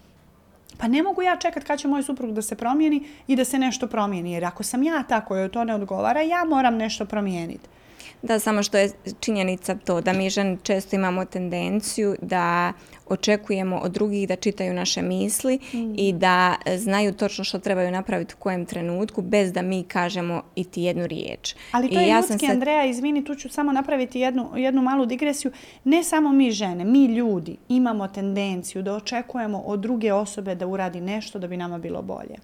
[0.78, 3.60] pa ne mogu ja čekat kad će moj suprug da se promijeni i da se
[3.60, 4.32] nešto promijeni.
[4.32, 7.69] Jer ako sam ja ta kojoj to ne odgovara, ja moram nešto promijeniti.
[8.21, 12.73] Da, samo što je činjenica to da mi žene često imamo tendenciju da
[13.10, 15.93] očekujemo od drugih da čitaju naše misli mm.
[15.97, 20.63] i da znaju točno što trebaju napraviti u kojem trenutku bez da mi kažemo i
[20.63, 21.56] ti jednu riječ.
[21.71, 22.49] Ali to I je ja ljudski, sad...
[22.49, 25.51] Andreja, izvini, tu ću samo napraviti jednu, jednu malu digresiju.
[25.84, 31.01] Ne samo mi žene, mi ljudi imamo tendenciju da očekujemo od druge osobe da uradi
[31.01, 32.36] nešto da bi nama bilo bolje.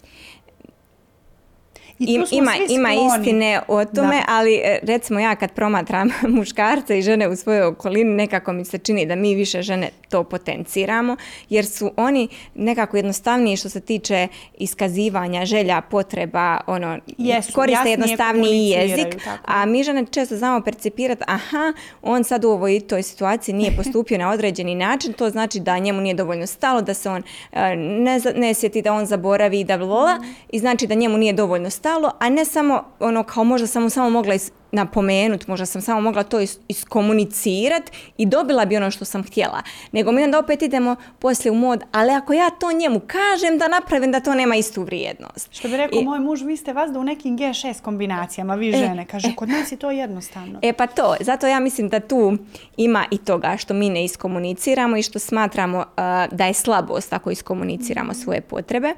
[1.99, 4.23] I tu ima, ima istine o tome, da.
[4.27, 8.77] ali e, recimo ja kad promatram muškarce i žene u svojoj okolini, nekako mi se
[8.77, 11.15] čini da mi više žene to potenciramo,
[11.49, 14.27] jer su oni nekako jednostavniji što se tiče
[14.58, 19.43] iskazivanja želja, potreba, ono, Jesu, koriste jednostavniji jezik, tako.
[19.45, 24.17] a mi žene često znamo percipirati, aha, on sad u ovoj toj situaciji nije postupio
[24.17, 28.19] na određeni način, to znači da njemu nije dovoljno stalo, da se on e, ne,
[28.36, 30.36] ne sjeti, da on zaboravi, da bla, mm.
[30.51, 33.89] i znači da njemu nije dovoljno stalo stalo, a ne samo ono kao možda sam
[33.89, 38.91] samo mogla is, napomenut, možda sam samo mogla to is, iskomunicirat i dobila bi ono
[38.91, 39.62] što sam htjela.
[39.91, 43.67] Nego mi onda opet idemo poslije u mod, ali ako ja to njemu kažem da
[43.67, 45.47] napravim da to nema istu vrijednost.
[45.51, 48.69] Što bi rekao I, moj muž, vi ste vas da u nekim G6 kombinacijama, vi
[48.69, 50.59] e, žene, kaže, e, kod nas je to jednostavno.
[50.62, 52.38] E pa to, zato ja mislim da tu
[52.77, 55.86] ima i toga što mi ne iskomuniciramo i što smatramo uh,
[56.31, 58.93] da je slabost ako iskomuniciramo svoje potrebe.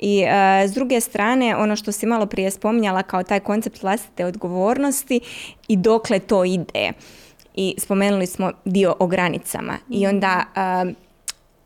[0.00, 4.24] I uh, s druge strane, ono što si malo prije spominjala kao taj koncept vlastite
[4.24, 5.05] odgovornosti,
[5.68, 6.92] i dokle to ide.
[7.54, 9.78] I spomenuli smo dio o granicama.
[9.90, 10.44] I onda...
[10.86, 10.92] Uh,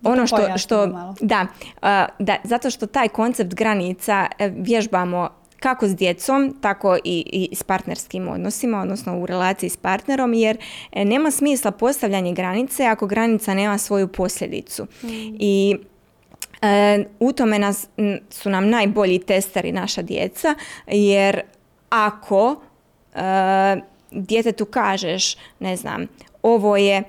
[0.03, 0.87] ono što, što
[1.20, 1.46] da,
[1.83, 5.29] uh, da, zato što taj koncept granica uh, vježbamo
[5.61, 10.59] kako s djecom, tako i, i s partnerskim odnosima, odnosno u relaciji s partnerom, jer
[10.92, 14.85] e, nema smisla postavljanje granice ako granica nema svoju posljedicu.
[14.85, 15.09] Mm.
[15.38, 15.76] I
[16.62, 17.88] e, u tome nas,
[18.31, 20.55] su nam najbolji testeri naša djeca,
[20.87, 21.40] jer
[21.90, 22.57] ako
[24.10, 26.06] djetetu kažeš, ne znam,
[26.42, 27.02] ovo je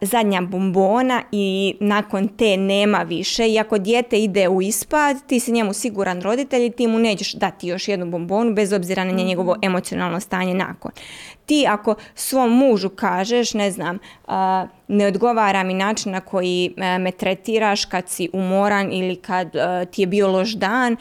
[0.00, 5.52] zadnja bombona i nakon te nema više i ako dijete ide u ispad, ti si
[5.52, 9.52] njemu siguran roditelj i ti mu nećeš dati još jednu bombonu bez obzira na njegovo
[9.52, 9.64] mhm.
[9.64, 10.92] emocionalno stanje nakon.
[11.46, 13.98] Ti ako svom mužu kažeš, ne znam,
[14.88, 19.86] ne odgovara mi način na koji e, me tretiraš kad si umoran ili kad e,
[19.86, 20.96] ti je bio loš dan,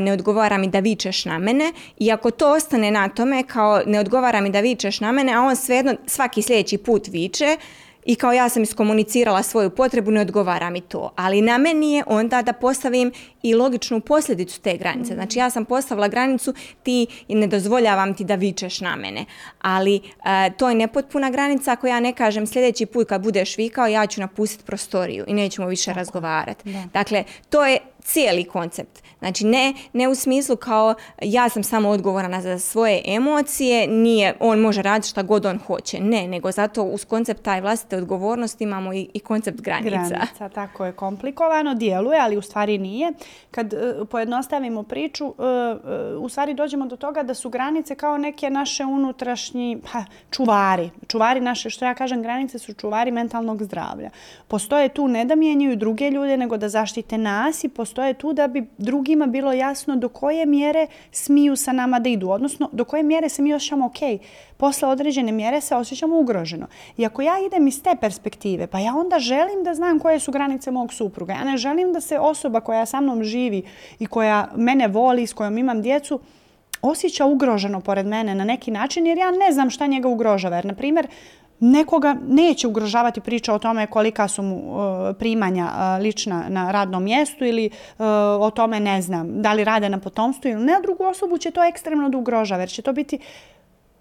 [0.00, 4.00] ne odgovara mi da vičeš na mene i ako to ostane na tome kao ne
[4.00, 7.56] odgovara mi da vičeš na mene, a on svejedno svaki sljedeći put viče,
[8.04, 11.12] i kao ja sam iskomunicirala svoju potrebu, ne odgovara mi to.
[11.16, 13.12] Ali na meni je onda da postavim
[13.42, 15.14] i logičnu posljedicu te granice.
[15.14, 19.24] Znači ja sam postavila granicu, ti ne dozvoljavam ti da vičeš na mene.
[19.60, 23.86] Ali e, to je nepotpuna granica ako ja ne kažem sljedeći put kad budeš vikao
[23.86, 26.74] ja ću napustiti prostoriju i nećemo više razgovarati.
[26.92, 29.02] Dakle, to je cijeli koncept.
[29.18, 34.60] Znači ne, ne u smislu kao ja sam samo odgovorna za svoje emocije, nije, on
[34.60, 36.00] može raditi šta god on hoće.
[36.00, 39.90] Ne, nego zato uz koncept taj vlastite odgovornosti imamo i, i koncept granica.
[39.90, 43.12] Granica, tako je komplikovano, djeluje, ali u stvari nije.
[43.50, 45.34] Kad uh, pojednostavimo priču, uh,
[46.18, 50.90] u stvari dođemo do toga da su granice kao neke naše unutrašnji pa, čuvari.
[51.06, 54.10] Čuvari naše, što ja kažem, granice su čuvari mentalnog zdravlja.
[54.48, 57.68] Postoje tu ne da mijenjaju druge ljude, nego da zaštite nas i
[58.18, 62.68] tu da bi drugima bilo jasno do koje mjere smiju sa nama da idu, odnosno
[62.72, 64.20] do koje mjere se mi osjećamo ok,
[64.56, 66.66] posle određene mjere se osjećamo ugroženo.
[66.96, 70.32] I ako ja idem iz te perspektive, pa ja onda želim da znam koje su
[70.32, 71.32] granice mog supruga.
[71.32, 73.62] Ja ne želim da se osoba koja sa mnom živi
[73.98, 76.20] i koja mene voli, s kojom imam djecu,
[76.82, 80.56] osjeća ugroženo pored mene na neki način jer ja ne znam šta njega ugrožava.
[80.56, 81.08] Jer, na primjer,
[81.60, 87.04] nekoga neće ugrožavati priča o tome kolika su mu uh, primanja uh, lična na radnom
[87.04, 88.04] mjestu ili uh,
[88.40, 91.50] o tome ne znam da li rade na potomstvu ili ne, a drugu osobu će
[91.50, 93.18] to ekstremno da ugrožava jer će to biti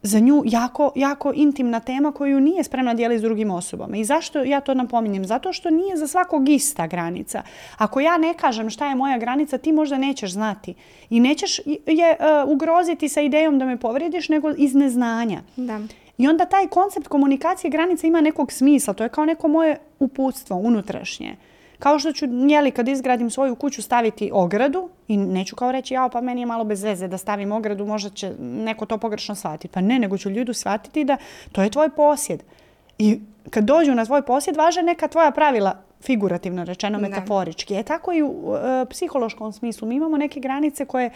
[0.01, 3.97] za nju jako, jako intimna tema koju nije spremna dijeliti s drugim osobama.
[3.97, 5.25] I zašto ja to napominjem?
[5.25, 7.41] Zato što nije za svakog ista granica.
[7.77, 10.73] Ako ja ne kažem šta je moja granica, ti možda nećeš znati.
[11.09, 15.41] I nećeš je ugroziti sa idejom da me povrediš, nego iz neznanja.
[15.55, 15.79] Da.
[16.17, 18.93] I onda taj koncept komunikacije granica ima nekog smisla.
[18.93, 21.35] To je kao neko moje uputstvo unutrašnje.
[21.79, 26.09] Kao što ću, jeli, kad izgradim svoju kuću staviti ogradu i neću kao reći, jao,
[26.09, 29.73] pa meni je malo bez veze da stavim ogradu, možda će neko to pogrešno shvatiti.
[29.73, 31.17] Pa ne, nego ću ljudi shvatiti da
[31.51, 32.43] to je tvoj posjed.
[32.97, 37.73] I kad dođu na tvoj posjed, važe neka tvoja pravila, figurativno rečeno, metaforički.
[37.73, 38.57] Je tako i u uh,
[38.89, 39.87] psihološkom smislu.
[39.87, 41.11] Mi imamo neke granice koje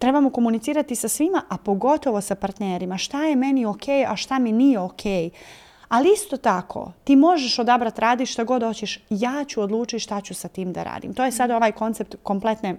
[0.00, 2.98] trebamo komunicirati sa svima, a pogotovo sa partnerima.
[2.98, 5.04] Šta je meni ok, a šta mi nije ok.
[5.88, 8.98] Ali isto tako, ti možeš odabrati radi šta god hoćeš.
[9.10, 11.14] Ja ću odlučiti šta ću sa tim da radim.
[11.14, 12.76] To je sad ovaj koncept kompletne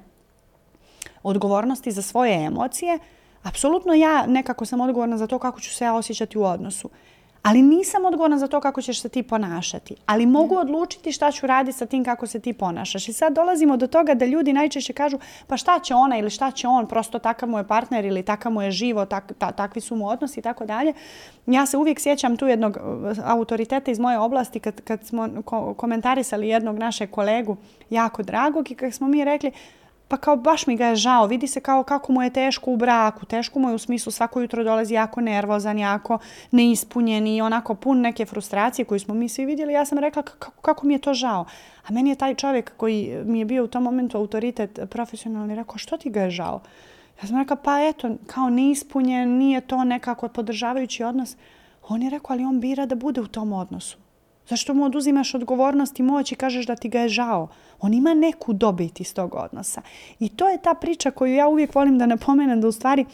[1.23, 2.99] odgovornosti za svoje emocije.
[3.43, 6.89] Apsolutno ja nekako sam odgovorna za to kako ću se ja osjećati u odnosu
[7.43, 9.95] ali nisam odgovorna za to kako ćeš se ti ponašati.
[10.05, 13.07] Ali mogu odlučiti šta ću raditi sa tim kako se ti ponašaš.
[13.07, 16.51] I sad dolazimo do toga da ljudi najčešće kažu pa šta će ona ili šta
[16.51, 19.81] će on, prosto takav mu je partner ili takav mu je živo, tak, ta, takvi
[19.81, 20.93] su mu odnosi i tako dalje.
[21.45, 25.73] Ja se uvijek sjećam tu jednog uh, autoriteta iz moje oblasti kad, kad smo ko
[25.73, 27.57] komentarisali jednog našeg kolegu
[27.89, 29.51] jako dragog i kad smo mi rekli
[30.11, 32.77] pa kao baš mi ga je žao, vidi se kao kako mu je teško u
[32.77, 36.17] braku, teško mu je u smislu svako jutro dolazi jako nervozan, jako
[36.51, 39.73] neispunjen i onako pun neke frustracije koju smo mi svi vidjeli.
[39.73, 41.45] Ja sam rekla kako, kako mi je to žao.
[41.87, 45.77] A meni je taj čovjek koji mi je bio u tom momentu autoritet profesionalni rekao
[45.77, 46.61] što ti ga je žao?
[47.21, 51.35] Ja sam rekla pa eto kao neispunjen, nije to nekako podržavajući odnos.
[51.87, 54.00] On je rekao ali on bira da bude u tom odnosu.
[54.51, 57.47] Zašto mu oduzimaš odgovornost i moć i kažeš da ti ga je žao?
[57.79, 59.81] On ima neku dobit iz tog odnosa.
[60.19, 63.05] I to je ta priča koju ja uvijek volim da napomenem da u stvari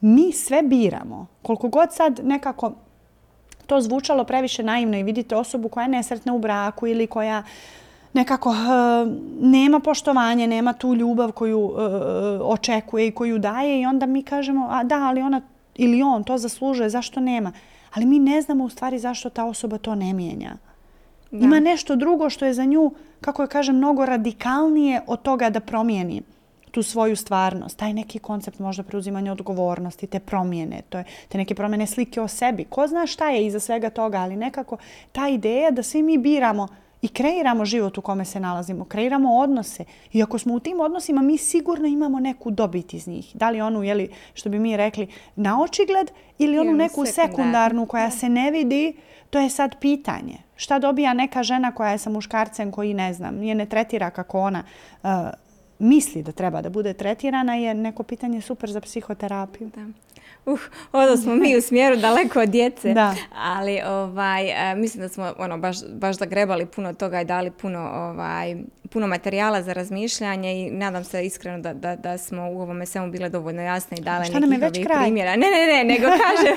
[0.00, 1.26] mi sve biramo.
[1.42, 2.72] Koliko god sad nekako
[3.66, 7.42] to zvučalo previše naivno i vidite osobu koja je nesretna u braku ili koja
[8.12, 8.56] nekako uh,
[9.40, 11.76] nema poštovanje, nema tu ljubav koju uh,
[12.42, 15.40] očekuje i koju daje i onda mi kažemo, a da, ali ona
[15.74, 17.52] ili on to zaslužuje, zašto nema?
[17.98, 20.56] Ali mi ne znamo u stvari zašto ta osoba to ne mijenja.
[21.30, 21.44] Da.
[21.44, 25.60] Ima nešto drugo što je za nju, kako je kažem, mnogo radikalnije od toga da
[25.60, 26.22] promijeni
[26.70, 27.76] tu svoju stvarnost.
[27.76, 32.28] Taj neki koncept možda preuzimanja odgovornosti, te promjene, to je, te neke promjene slike o
[32.28, 32.64] sebi.
[32.64, 34.76] Ko zna šta je iza svega toga, ali nekako
[35.12, 36.68] ta ideja da svi mi biramo
[37.02, 39.84] i kreiramo život u kome se nalazimo, kreiramo odnose.
[40.12, 43.30] I ako smo u tim odnosima, mi sigurno imamo neku dobit iz njih.
[43.34, 48.10] Da li onu, jeli, što bi mi rekli, na očigled ili onu neku sekundarnu koja
[48.10, 48.96] se ne vidi,
[49.30, 50.36] to je sad pitanje.
[50.56, 54.40] Šta dobija neka žena koja je sa muškarcem koji, ne znam, nije ne tretira kako
[54.40, 54.62] ona
[55.02, 55.10] uh,
[55.78, 59.70] misli da treba da bude tretirana je neko pitanje super za psihoterapiju.
[59.74, 59.86] Da.
[60.46, 60.60] Uh,
[60.92, 63.14] ovo smo mi u smjeru daleko od djece, da.
[63.36, 67.90] ali ovaj, e, mislim da smo ono, baš, baš zagrebali puno toga i dali puno,
[67.94, 68.56] ovaj,
[68.92, 73.10] puno materijala za razmišljanje i nadam se iskreno da, da, da smo u ovome svemu
[73.10, 75.36] bile dovoljno jasne i dale nekih ovih primjera.
[75.36, 76.56] Ne, ne, ne, nego kažem,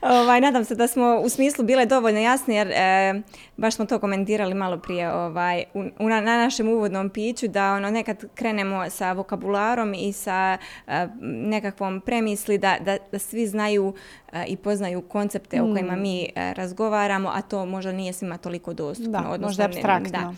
[0.00, 3.22] ovaj, nadam se da smo u smislu bile dovoljno jasni jer e,
[3.56, 5.64] baš smo to komentirali malo prije ovaj,
[5.98, 12.00] u, na, našem uvodnom piću da ono nekad krenemo sa vokabularom i sa e, nekakvom
[12.00, 13.94] premisli da, da, da svi znaju
[14.32, 16.00] e, i poznaju koncepte o kojima mm.
[16.00, 19.12] mi razgovaramo, a to možda nije svima toliko dostupno.
[19.12, 20.10] Da, odnosno, možda abstraktno.
[20.10, 20.34] Da,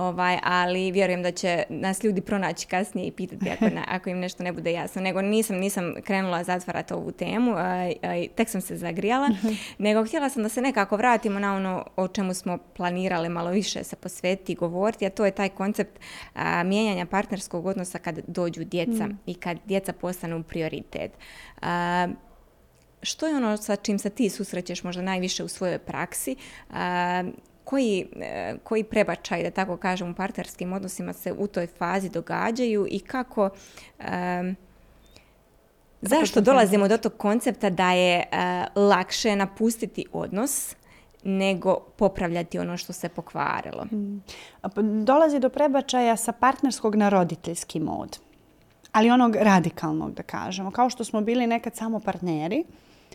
[0.00, 4.42] ovaj, ali vjerujem da će nas ljudi pronaći kasnije i pitati ako, ako im nešto
[4.42, 5.02] ne bude jasno.
[5.02, 7.54] Nego nisam, nisam krenula zatvarati ovu temu,
[8.34, 9.28] tek sam se zagrijala,
[9.78, 13.84] nego htjela sam da se nekako vratimo na ono o čemu smo planirali malo više
[13.84, 16.00] se posvetiti i govoriti, a to je taj koncept
[16.64, 19.18] mijenjanja partnerskog odnosa kad dođu djeca mm.
[19.26, 21.12] i kad djeca postanu prioritet.
[23.02, 26.36] Što je ono sa čim se ti susrećeš možda najviše u svojoj praksi?
[27.70, 32.86] koji, e, koji prebačaj, da tako kažem, u partnerskim odnosima se u toj fazi događaju
[32.90, 33.50] i kako...
[36.02, 38.26] zašto dolazimo do tog koncepta da je e,
[38.74, 40.74] lakše napustiti odnos
[41.24, 43.84] nego popravljati ono što se pokvarilo?
[43.84, 44.22] Mm.
[45.04, 48.18] Dolazi do prebačaja sa partnerskog na roditeljski mod.
[48.92, 50.70] Ali onog radikalnog, da kažemo.
[50.70, 52.64] Kao što smo bili nekad samo partneri,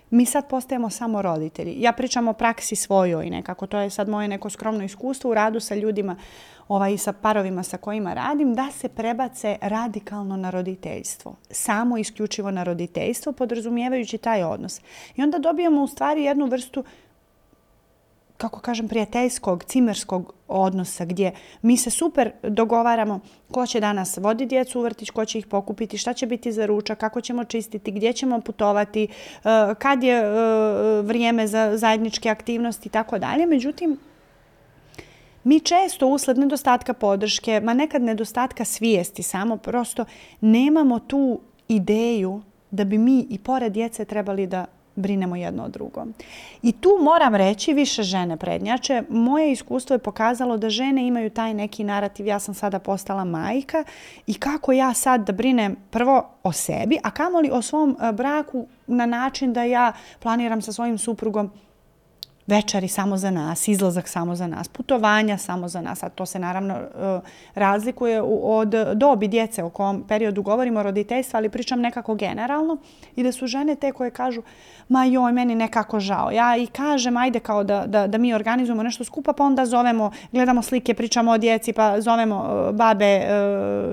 [0.10, 1.76] mi sad postajemo samo roditelji.
[1.82, 5.60] Ja pričam o praksi svojoj nekako, to je sad moje neko skromno iskustvo u radu
[5.60, 6.16] sa ljudima
[6.68, 11.36] ovaj, sa parovima sa kojima radim, da se prebace radikalno na roditeljstvo.
[11.52, 14.82] Samo isključivo na roditeljstvo, podrazumijevajući taj odnos.
[15.16, 16.84] I onda dobijemo u stvari jednu vrstu
[18.38, 21.32] kako kažem, prijateljskog, cimerskog odnosa gdje
[21.62, 23.20] mi se super dogovaramo
[23.52, 26.66] ko će danas voditi djecu u vrtić, ko će ih pokupiti, šta će biti za
[26.66, 29.10] ručak, kako ćemo čistiti, gdje ćemo putovati, e,
[29.80, 30.32] kad je e,
[31.02, 33.46] vrijeme za zajedničke aktivnosti i tako dalje.
[33.46, 33.98] Međutim,
[35.44, 40.06] mi često usled nedostatka podrške, ma nekad nedostatka svijesti samo, prosto
[40.42, 44.66] nemamo tu ideju da bi mi i pored djece trebali da
[44.96, 46.14] brinemo jedno od drugom.
[46.62, 49.04] I tu moram reći više žene prednjače.
[49.10, 53.84] Moje iskustvo je pokazalo da žene imaju taj neki narativ ja sam sada postala majka
[54.28, 58.68] i kako ja sad da brinem prvo o sebi, a kamoli o svom e, braku
[58.88, 61.52] na način da ja planiram sa svojim suprugom
[62.48, 66.40] večeri samo za nas, izlazak samo za nas, putovanja samo za nas, a to se
[66.40, 66.88] naravno e,
[67.56, 72.78] razlikuje od dobi djece o kom periodu govorimo roditeljstva, ali pričam nekako generalno
[73.16, 74.42] i da su žene te koje kažu
[74.90, 76.32] ma joj, meni nekako žao.
[76.32, 80.12] Ja i kažem, ajde kao da, da, da mi organizujemo nešto skupa, pa onda zovemo,
[80.32, 83.30] gledamo slike, pričamo o djeci, pa zovemo e, babe, e,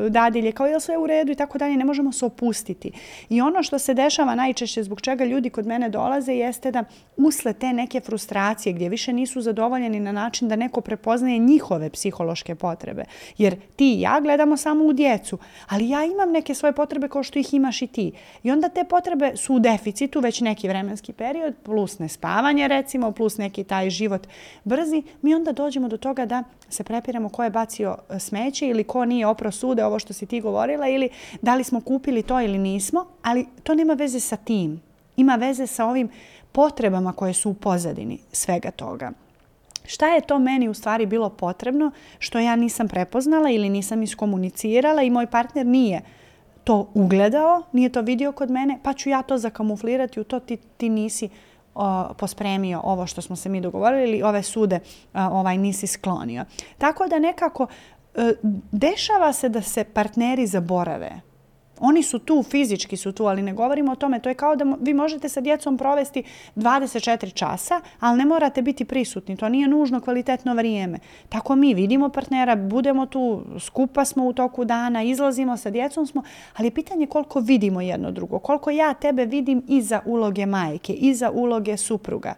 [0.08, 2.92] dadilje, kao je sve u redu i tako dalje, ne možemo se opustiti.
[3.28, 6.84] I ono što se dešava najčešće zbog čega ljudi kod mene dolaze jeste da
[7.16, 8.41] usle te neke frustracije
[8.72, 13.04] gdje više nisu zadovoljeni na način da neko prepoznaje njihove psihološke potrebe.
[13.38, 15.38] Jer ti i ja gledamo samo u djecu,
[15.68, 18.12] ali ja imam neke svoje potrebe kao što ih imaš i ti.
[18.42, 23.12] I onda te potrebe su u deficitu već neki vreme vremenski period, plus nespavanje recimo,
[23.12, 24.26] plus neki taj život
[24.64, 28.84] brzi, mi onda dođemo do toga da se prepiramo ko je bacio e, smeće ili
[28.84, 31.08] ko nije opro sude, ovo što si ti govorila, ili
[31.42, 34.80] da li smo kupili to ili nismo, ali to nema veze sa tim.
[35.16, 36.08] Ima veze sa ovim
[36.52, 39.12] potrebama koje su u pozadini svega toga.
[39.84, 45.02] Šta je to meni u stvari bilo potrebno što ja nisam prepoznala ili nisam iskomunicirala
[45.02, 46.00] i moj partner nije
[46.64, 50.56] to ugledao, nije to vidio kod mene, pa ću ja to zakamuflirati u to ti,
[50.56, 51.28] ti nisi
[52.16, 54.80] pospremio ovo što smo se mi dogovorili ili ove sude
[55.14, 56.44] ovaj nisi sklonio.
[56.78, 57.66] Tako da nekako
[58.14, 58.32] e,
[58.72, 61.20] dešava se da se partneri zaborave
[61.84, 64.18] oni su tu, fizički su tu, ali ne govorimo o tome.
[64.18, 66.22] To je kao da vi možete sa djecom provesti
[66.56, 69.36] 24 časa, ali ne morate biti prisutni.
[69.36, 70.98] To nije nužno kvalitetno vrijeme.
[71.28, 76.22] Tako mi vidimo partnera, budemo tu, skupa smo u toku dana, izlazimo sa djecom smo,
[76.56, 78.38] ali je pitanje koliko vidimo jedno drugo.
[78.38, 82.34] Koliko ja tebe vidim iza uloge majke, iza uloge supruga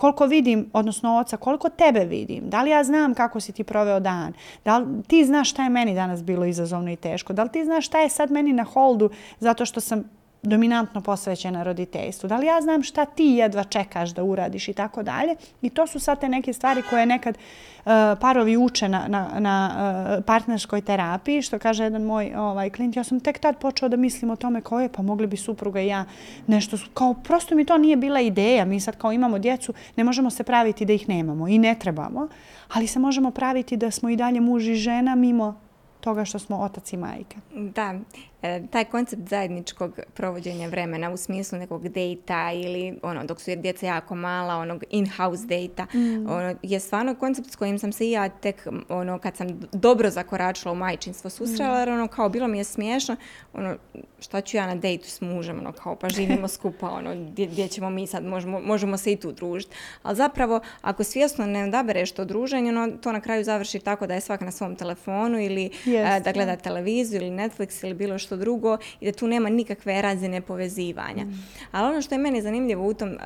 [0.00, 4.00] koliko vidim, odnosno oca, koliko tebe vidim, da li ja znam kako si ti proveo
[4.00, 4.32] dan,
[4.64, 7.64] da li ti znaš šta je meni danas bilo izazovno i teško, da li ti
[7.64, 10.04] znaš šta je sad meni na holdu zato što sam
[10.42, 12.28] dominantno posvećena roditeljstvu.
[12.28, 15.34] Da li ja znam šta ti jedva čekaš da uradiš i tako dalje.
[15.62, 19.70] I to su sad te neke stvari koje nekad uh, parovi uče na, na, na
[20.18, 21.42] uh, partnerskoj terapiji.
[21.42, 24.60] Što kaže jedan moj ovaj, klient, ja sam tek tad počeo da mislim o tome
[24.60, 26.04] koje pa mogli bi supruga i ja
[26.46, 26.76] nešto.
[26.94, 28.64] Kao prosto mi to nije bila ideja.
[28.64, 32.28] Mi sad kao imamo djecu, ne možemo se praviti da ih nemamo i ne trebamo.
[32.74, 35.60] Ali se možemo praviti da smo i dalje muž i žena mimo
[36.00, 37.36] toga što smo otac i majka.
[37.54, 37.94] Da,
[38.42, 43.86] e, taj koncept zajedničkog provođenja vremena u smislu nekog dejta ili ono, dok su djeca
[43.86, 46.30] jako mala, onog in-house dejta, mm.
[46.30, 50.10] ono, je stvarno koncept s kojim sam se i ja tek, ono, kad sam dobro
[50.10, 51.78] zakoračila u majčinstvo susrela, mm.
[51.78, 53.16] jer ono, kao, bilo mi je smiješno,
[53.52, 53.76] ono,
[54.20, 57.90] šta ću ja na dejtu s mužem, ono, kao, pa živimo skupa, ono, gdje, ćemo
[57.90, 59.76] mi sad, možemo, možemo se i tu družiti.
[60.02, 64.14] Ali zapravo, ako svjesno ne odabereš to druženje, ono, to na kraju završi tako da
[64.14, 68.29] je svak na svom telefonu ili e, da gleda televiziju ili Netflix ili bilo što
[68.36, 71.24] drugo i da tu nema nikakve razine povezivanja.
[71.24, 71.44] Mm.
[71.72, 73.18] Ali ono što je meni zanimljivo u tom uh,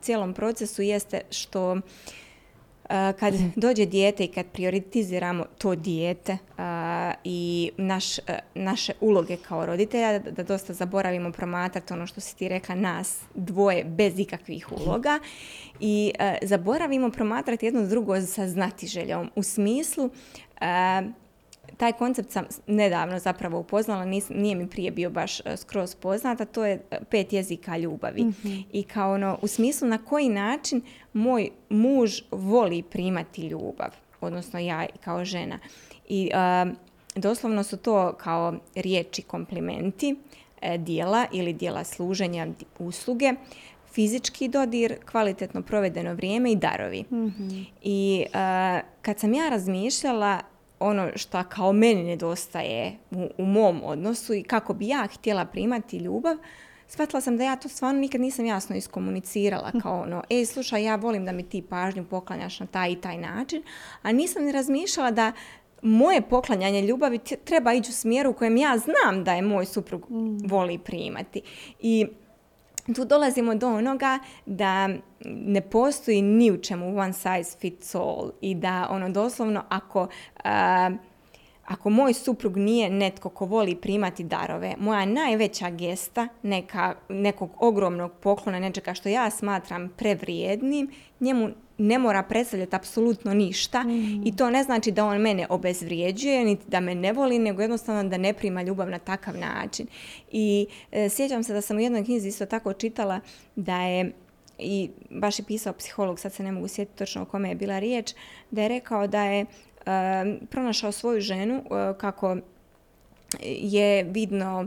[0.00, 1.80] cijelom procesu jeste što uh,
[2.90, 3.52] kad mm.
[3.56, 6.58] dođe dijete i kad prioritiziramo to dijete uh,
[7.24, 8.16] i naš,
[8.54, 13.20] naše uloge kao roditelja, da, da dosta zaboravimo promatrati ono što si ti rekla nas
[13.34, 15.18] dvoje bez ikakvih uloga
[15.80, 20.10] i zaboravimo promatrati jedno drugo sa znatiželjom u smislu
[21.80, 26.64] taj koncept sam nedavno zapravo upoznala, nije mi prije bio baš e, skroz poznata, to
[26.64, 28.24] je e, pet jezika ljubavi.
[28.24, 28.58] Mhm.
[28.72, 34.86] I kao ono, u smislu na koji način moj muž voli primati ljubav, odnosno ja
[35.04, 35.58] kao žena.
[36.08, 36.66] I e,
[37.14, 40.16] doslovno su to kao riječi komplimenti,
[40.78, 42.46] dijela ili dijela služenja
[42.78, 43.32] usluge,
[43.92, 47.04] fizički dodir, kvalitetno provedeno vrijeme i darovi.
[47.12, 47.60] Mhm.
[47.82, 48.24] I
[49.02, 50.40] kad sam ja razmišljala
[50.80, 55.96] ono što kao meni nedostaje u, u mom odnosu i kako bi ja htjela primati
[55.96, 56.36] ljubav,
[56.88, 60.96] shvatila sam da ja to stvarno nikad nisam jasno iskomunicirala kao ono, ej slušaj ja
[60.96, 63.62] volim da mi ti pažnju poklanjaš na taj i taj način,
[64.02, 65.32] a nisam ni razmišljala da
[65.82, 70.10] moje poklanjanje ljubavi treba ići u smjeru u kojem ja znam da je moj suprug
[70.10, 70.46] mm.
[70.46, 71.42] voli primati.
[71.80, 72.06] I
[72.94, 74.88] tu dolazimo do onoga da
[75.24, 80.08] ne postoji ni u čemu one size fits all i da ono doslovno ako
[81.70, 88.12] ako moj suprug nije netko ko voli primati darove, moja najveća gesta neka, nekog ogromnog
[88.20, 91.48] poklona, nečega što ja smatram prevrijednim, njemu
[91.80, 94.26] ne mora predstavljati apsolutno ništa mm.
[94.26, 98.08] i to ne znači da on mene obezvrijeđuje, niti da me ne voli, nego jednostavno
[98.08, 99.86] da ne prima ljubav na takav način.
[100.32, 103.20] I e, sjećam se da sam u jednoj knjizi isto tako čitala
[103.56, 104.12] da je
[104.58, 107.78] i baš je pisao psiholog, sad se ne mogu sjetiti točno o kome je bila
[107.78, 108.14] riječ,
[108.50, 109.46] da je rekao da je
[110.50, 112.36] pronašao svoju ženu e, kako
[113.42, 114.66] je vidno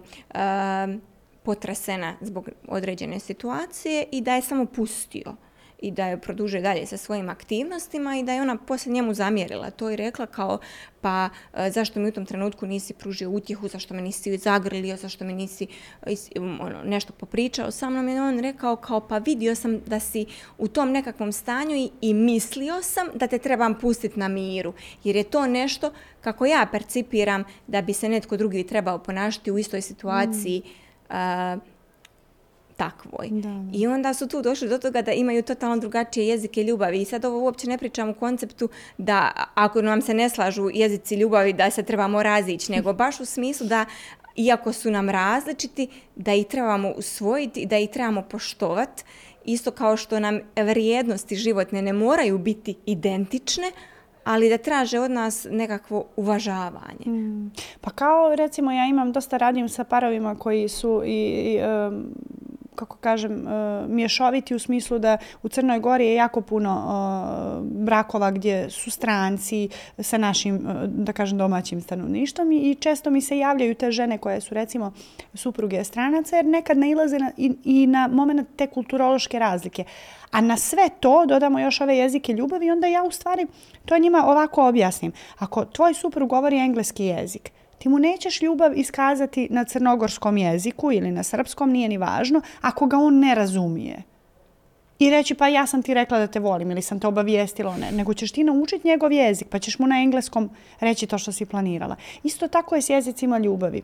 [1.44, 5.36] potresena zbog određene situacije i da je samo pustio
[5.84, 9.72] i da je produžuje dalje sa svojim aktivnostima i da je ona poslije njemu zamjerila
[9.72, 10.60] to i rekla kao
[11.02, 15.26] pa e, zašto mi u tom trenutku nisi pružio utjehu, zašto me nisi zagrlio, zašto
[15.26, 15.68] mi nisi
[16.40, 18.10] ono, nešto popričao sa mnom?
[18.10, 20.26] I on rekao kao pa vidio sam da si
[20.58, 24.74] u tom nekakvom stanju i, i mislio sam da te trebam pustiti na miru
[25.04, 29.58] jer je to nešto kako ja percipiram da bi se netko drugi trebao ponašati u
[29.58, 30.84] istoj situaciji mm
[32.90, 33.30] takvoj.
[33.74, 37.02] I onda su tu došli do toga da imaju totalno drugačije jezike ljubavi.
[37.02, 41.16] I sad ovo uopće ne pričam u konceptu da ako nam se ne slažu jezici
[41.16, 43.86] ljubavi da se trebamo razići, nego baš u smislu da
[44.36, 49.04] iako su nam različiti, da ih trebamo usvojiti i da ih trebamo poštovati.
[49.46, 53.72] Isto kao što nam vrijednosti životne ne moraju biti identične,
[54.24, 57.06] ali da traže od nas nekakvo uvažavanje.
[57.08, 57.52] Mm.
[57.82, 61.60] Pa kao recimo ja imam dosta radim sa parovima koji su i,
[62.76, 68.32] kako kažem, e, mješoviti u smislu da u Crnoj Gori je jako puno e, brakova
[68.32, 69.70] gdje su stranci
[70.00, 74.42] sa našim, e, da kažem, domaćim stanovništvom i često mi se javljaju te žene koje
[74.42, 74.94] su recimo
[75.34, 79.84] supruge stranaca jer nekad nailaze na, i, i na moment te kulturološke razlike.
[80.32, 83.48] A na sve to dodamo još ove jezike ljubavi i onda ja u stvari
[83.86, 85.12] to njima ovako objasnim.
[85.38, 87.52] Ako tvoj suprug govori engleski jezik,
[87.84, 92.86] ti mu nećeš ljubav iskazati na crnogorskom jeziku ili na srpskom, nije ni važno, ako
[92.86, 94.04] ga on ne razumije.
[95.00, 97.92] I reći pa ja sam ti rekla da te volim ili sam te obavijestila, ne,
[97.92, 101.46] nego ćeš ti naučiti njegov jezik pa ćeš mu na engleskom reći to što si
[101.46, 101.96] planirala.
[102.24, 103.82] Isto tako je s jezicima ljubavi.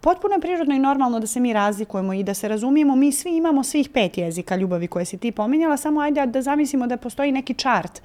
[0.00, 2.96] Potpuno je prirodno i normalno da se mi razlikujemo i da se razumijemo.
[2.96, 6.86] Mi svi imamo svih pet jezika ljubavi koje si ti pominjala, samo ajde da zamislimo
[6.86, 8.02] da postoji neki čart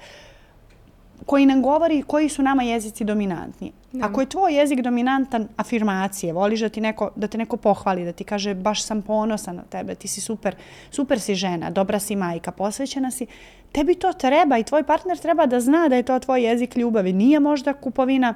[1.26, 3.72] koji nam govori koji su nama jezici dominantni.
[4.02, 8.12] Ako je tvoj jezik dominantan afirmacije, voliš da, ti neko, da te neko pohvali, da
[8.12, 10.56] ti kaže baš sam ponosan na tebe, ti si super,
[10.90, 13.26] super si žena, dobra si majka, posvećena si,
[13.72, 17.12] tebi to treba i tvoj partner treba da zna da je to tvoj jezik ljubavi.
[17.12, 18.34] Nije možda kupovina,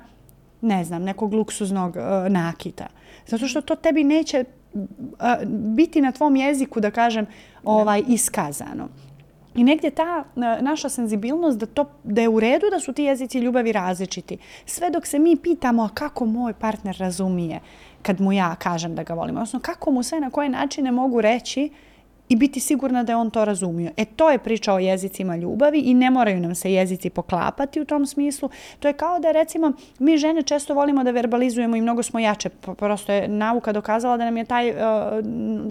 [0.60, 2.86] ne znam, nekog luksuznog uh, nakita.
[3.26, 4.44] Zato što to tebi neće
[4.74, 4.80] uh,
[5.48, 7.26] biti na tvom jeziku, da kažem,
[7.64, 8.88] ovaj, iskazano.
[9.58, 10.24] I negdje ta
[10.60, 14.38] naša senzibilnost da, to, da je u redu da su ti jezici ljubavi različiti.
[14.66, 17.60] Sve dok se mi pitamo kako moj partner razumije
[18.02, 19.36] kad mu ja kažem da ga volim.
[19.36, 21.70] Odnosno kako mu sve na koje načine mogu reći
[22.28, 23.90] i biti sigurna da je on to razumio.
[23.96, 27.84] E to je priča o jezicima ljubavi i ne moraju nam se jezici poklapati u
[27.84, 28.50] tom smislu.
[28.80, 32.48] To je kao da recimo mi žene često volimo da verbalizujemo i mnogo smo jače.
[32.48, 34.76] Prosto je nauka dokazala da nam je taj, uh,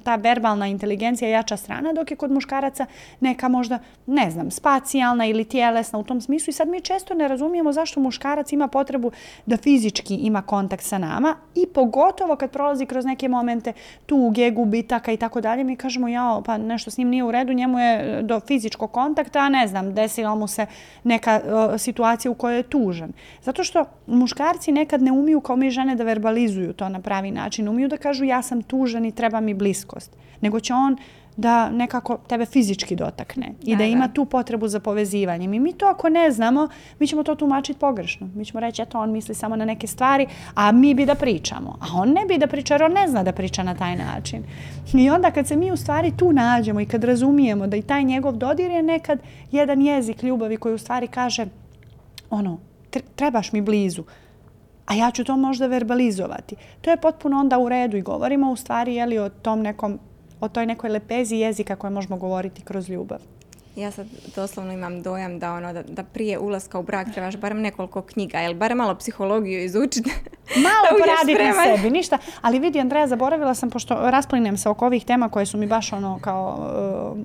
[0.04, 2.86] ta verbalna inteligencija jača strana, dok je kod muškaraca
[3.20, 6.52] neka možda, ne znam, spacijalna ili tjelesna u tom smislu.
[6.52, 9.12] I sad mi često ne razumijemo zašto muškarac ima potrebu
[9.46, 13.74] da fizički ima kontakt sa nama i pogotovo kad prolazi kroz neke momente
[14.06, 17.54] tuge, gubitaka i tako dalje, mi kažemo jao, pa nešto s njim nije u redu,
[17.54, 20.66] njemu je do fizičkog kontakta, a ne znam, desila mu se
[21.04, 23.12] neka uh, situacija u kojoj je tužan.
[23.42, 27.68] Zato što muškarci nekad ne umiju kao mi žene da verbalizuju to na pravi način.
[27.68, 30.16] Umiju da kažu ja sam tužan i treba mi bliskost.
[30.42, 30.98] Nego će on
[31.38, 35.54] da nekako tebe fizički dotakne i da, da ima tu potrebu za povezivanjem.
[35.54, 36.70] I mi to ako ne znamo,
[37.00, 38.30] mi ćemo to tumačiti pogrešno.
[38.36, 41.78] Mi ćemo reći, eto, on misli samo na neke stvari, a mi bi da pričamo.
[41.82, 44.44] A on ne bi da priča, jer on ne zna da priča na taj način.
[44.94, 48.04] I onda kad se mi u stvari tu nađemo i kad razumijemo da i taj
[48.04, 49.20] njegov dodir je nekad
[49.52, 51.46] jedan jezik ljubavi koji u stvari kaže,
[52.30, 52.60] ono,
[53.16, 54.04] trebaš mi blizu,
[54.86, 56.56] a ja ću to možda verbalizovati.
[56.82, 60.00] To je potpuno onda u redu i govorimo u stvari jeli, o tom nekom
[60.40, 63.20] o toj nekoj lepezi jezika koje možemo govoriti kroz ljubav.
[63.78, 67.62] Ja sad doslovno imam dojam da ono da, da prije ulaska u brak trebaš barem
[67.62, 70.10] nekoliko knjiga, ili barem malo psihologiju izučiti.
[70.68, 72.18] Malo poraditi na sebi, ništa.
[72.42, 75.94] Ali vidi, Andreja, zaboravila sam, pošto rasplinem se oko ovih tema koje su mi baš
[75.94, 76.58] ono kao
[77.16, 77.18] uh,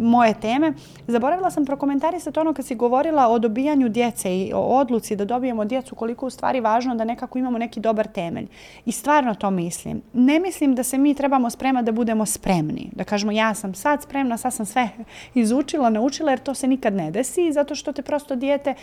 [0.00, 0.72] moje teme,
[1.06, 5.64] zaboravila sam prokomentarisati ono kad si govorila o dobijanju djece i o odluci da dobijemo
[5.64, 8.46] djecu, koliko u stvari važno da nekako imamo neki dobar temelj.
[8.86, 10.02] I stvarno to mislim.
[10.12, 12.90] Ne mislim da se mi trebamo spremati da budemo spremni.
[12.92, 14.88] Da kažemo ja sam sad spremna, sad sam sve
[15.34, 18.74] izučila, naučila, jer to se nikad ne desi, zato što te prosto dijete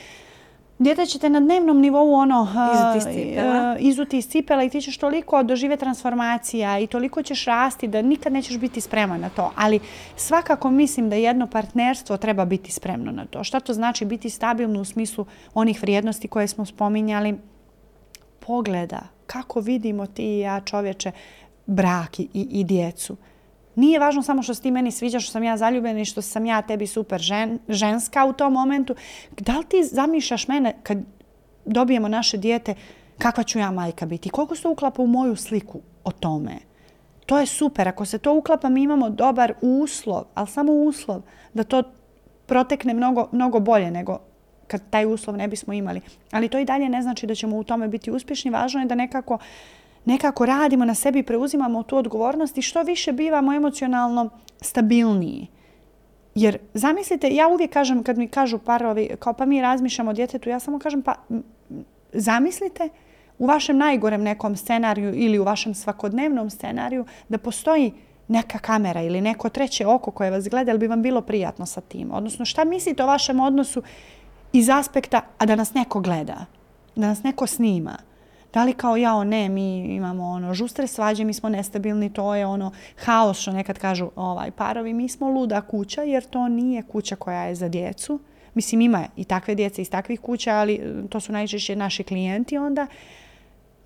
[0.81, 2.47] Dijete će te na dnevnom nivou ono,
[3.79, 8.33] izuti iz cipela i ti ćeš toliko dožive transformacija i toliko ćeš rasti da nikad
[8.33, 9.51] nećeš biti spreman na to.
[9.55, 9.79] Ali
[10.15, 13.43] svakako mislim da jedno partnerstvo treba biti spremno na to.
[13.43, 17.37] Šta to znači biti stabilno u smislu onih vrijednosti koje smo spominjali?
[18.39, 21.11] Pogleda kako vidimo ti i ja čovječe
[21.65, 23.17] brak i, i djecu.
[23.75, 26.45] Nije važno samo što se ti meni sviđa, što sam ja zaljubljena i što sam
[26.45, 28.95] ja tebi super žen, ženska u tom momentu.
[29.39, 30.97] Da li ti zamišljaš mene kad
[31.65, 32.75] dobijemo naše dijete,
[33.17, 34.29] kakva ću ja majka biti?
[34.29, 36.57] Koliko se uklapa u moju sliku o tome?
[37.25, 37.87] To je super.
[37.87, 41.21] Ako se to uklapa, mi imamo dobar uslov, ali samo uslov
[41.53, 41.83] da to
[42.45, 44.19] protekne mnogo, mnogo bolje nego
[44.67, 46.01] kad taj uslov ne bismo imali.
[46.31, 48.51] Ali to i dalje ne znači da ćemo u tome biti uspješni.
[48.51, 49.37] Važno je da nekako
[50.05, 54.29] nekako radimo na sebi, preuzimamo tu odgovornost i što više bivamo emocionalno
[54.61, 55.47] stabilniji.
[56.35, 60.49] Jer zamislite, ja uvijek kažem kad mi kažu parovi, kao pa mi razmišljamo o djetetu,
[60.49, 61.15] ja samo kažem pa
[62.13, 62.89] zamislite
[63.39, 67.93] u vašem najgorem nekom scenariju ili u vašem svakodnevnom scenariju da postoji
[68.27, 71.81] neka kamera ili neko treće oko koje vas gleda, ali bi vam bilo prijatno sa
[71.81, 72.11] tim?
[72.11, 73.81] Odnosno, šta mislite o vašem odnosu
[74.53, 76.45] iz aspekta, a da nas neko gleda,
[76.95, 77.97] da nas neko snima?
[78.53, 82.45] Da li kao ja, ne, mi imamo ono žustre svađe, mi smo nestabilni, to je
[82.45, 82.71] ono
[83.03, 87.43] haos što nekad kažu ovaj parovi, mi smo luda kuća jer to nije kuća koja
[87.43, 88.19] je za djecu.
[88.53, 92.57] Mislim ima i takve djece iz takvih kuća, ali e, to su najčešće naši klijenti
[92.57, 92.87] onda.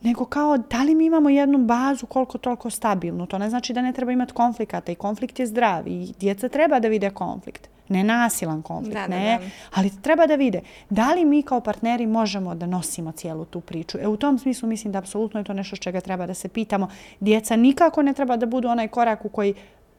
[0.02, 3.26] Nego kao da li mi imamo jednu bazu koliko toliko stabilnu.
[3.26, 6.80] To ne znači da ne treba imati konflikata i konflikt je zdrav i djeca treba
[6.80, 9.52] da vide konflikt ne nasilan konflikt, da, ne, da, da.
[9.74, 13.98] ali treba da vide da li mi kao partneri možemo da nosimo cijelu tu priču.
[14.02, 16.90] E u tom smislu mislim da apsolutno je to nešto čega treba da se pitamo.
[17.20, 19.54] Djeca nikako ne treba da budu onaj korak u koji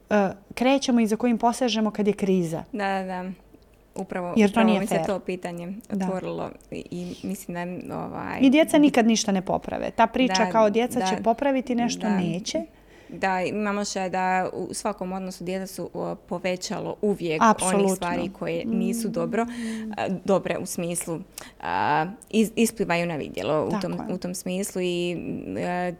[0.09, 0.15] uh,
[0.53, 2.63] krećemo i za kojim posežemo kad je kriza.
[2.71, 3.31] Da, da.
[3.95, 8.39] Upravo, Jer to nije mi se to pitanje otvorilo i, i mislim da ovaj...
[8.41, 9.91] I djeca nikad ništa ne poprave.
[9.91, 12.17] Ta priča da, kao djeca će popraviti nešto, da.
[12.17, 12.61] neće
[13.09, 15.89] da imamo še da u svakom odnosu djeca su
[16.27, 17.79] povećalo uvijek Absolutno.
[17.79, 19.45] onih stvari koje nisu dobro,
[20.25, 21.19] dobre u smislu
[22.55, 25.17] isplivaju na vidjelo u tom, u tom smislu i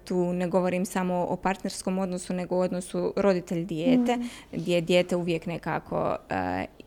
[0.05, 4.29] tu ne govorim samo o partnerskom odnosu nego o odnosu roditelj dijete mm.
[4.51, 6.15] gdje dijete uvijek nekako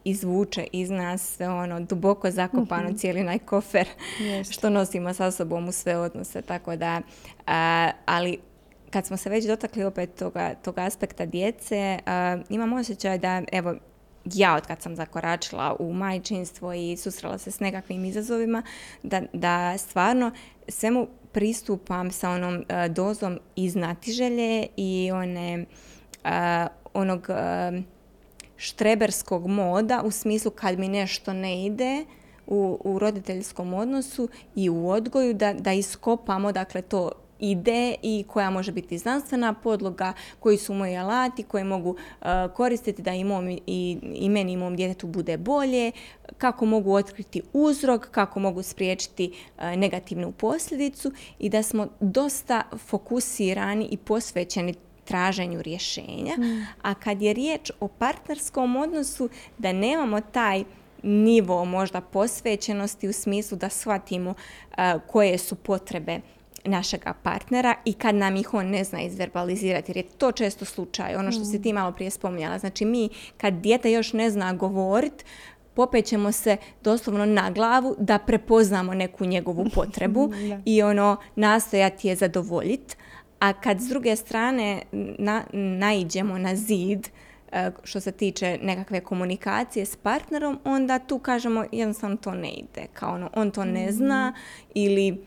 [0.04, 2.98] izvuče iz nas ono duboko zakopano mm-hmm.
[2.98, 3.88] cijeli najkofer
[4.50, 7.00] što nosimo sa sobom u sve odnose tako da
[8.06, 8.38] ali
[8.90, 13.74] kad smo se već dotakli opet toga, toga aspekta djece, uh, imam osjećaj da, evo,
[14.24, 18.62] ja od kad sam zakoračila u majčinstvo i susrela se s nekakvim izazovima,
[19.02, 20.30] da, da stvarno
[20.68, 25.64] svemu pristupam sa onom uh, dozom iznatiželje i one,
[26.24, 26.30] uh,
[26.94, 27.26] onog
[28.56, 32.04] štreberskog moda u smislu kad mi nešto ne ide
[32.46, 37.10] u, u roditeljskom odnosu i u odgoju da, da iskopamo dakle to
[37.40, 43.02] ide i koja može biti znanstvena podloga, koji su moji alati koje mogu uh, koristiti
[43.02, 43.24] da i,
[43.66, 45.92] i, i meni i mom djetetu bude bolje,
[46.38, 53.88] kako mogu otkriti uzrok, kako mogu spriječiti uh, negativnu posljedicu i da smo dosta fokusirani
[53.90, 54.74] i posvećeni
[55.04, 56.36] traženju rješenja.
[56.38, 56.66] Mm.
[56.82, 59.28] A kad je riječ o partnerskom odnosu,
[59.58, 60.64] da nemamo taj
[61.02, 64.76] nivo možda posvećenosti u smislu da shvatimo uh,
[65.06, 66.20] koje su potrebe
[66.64, 71.16] našega partnera i kad nam ih on ne zna izverbalizirati, jer je to često slučaj,
[71.16, 71.62] ono što si mm.
[71.62, 72.58] ti malo prije spominjala.
[72.58, 75.24] Znači mi kad dijete još ne zna govorit,
[75.74, 80.32] popećemo se doslovno na glavu da prepoznamo neku njegovu potrebu
[80.64, 82.96] i ono nastojati je zadovoljiti.
[83.40, 84.82] A kad s druge strane
[85.18, 87.08] na, naiđemo na zid,
[87.52, 92.86] e, što se tiče nekakve komunikacije s partnerom, onda tu kažemo jednostavno to ne ide.
[92.92, 94.34] Kao ono, on to ne zna mm.
[94.74, 95.24] ili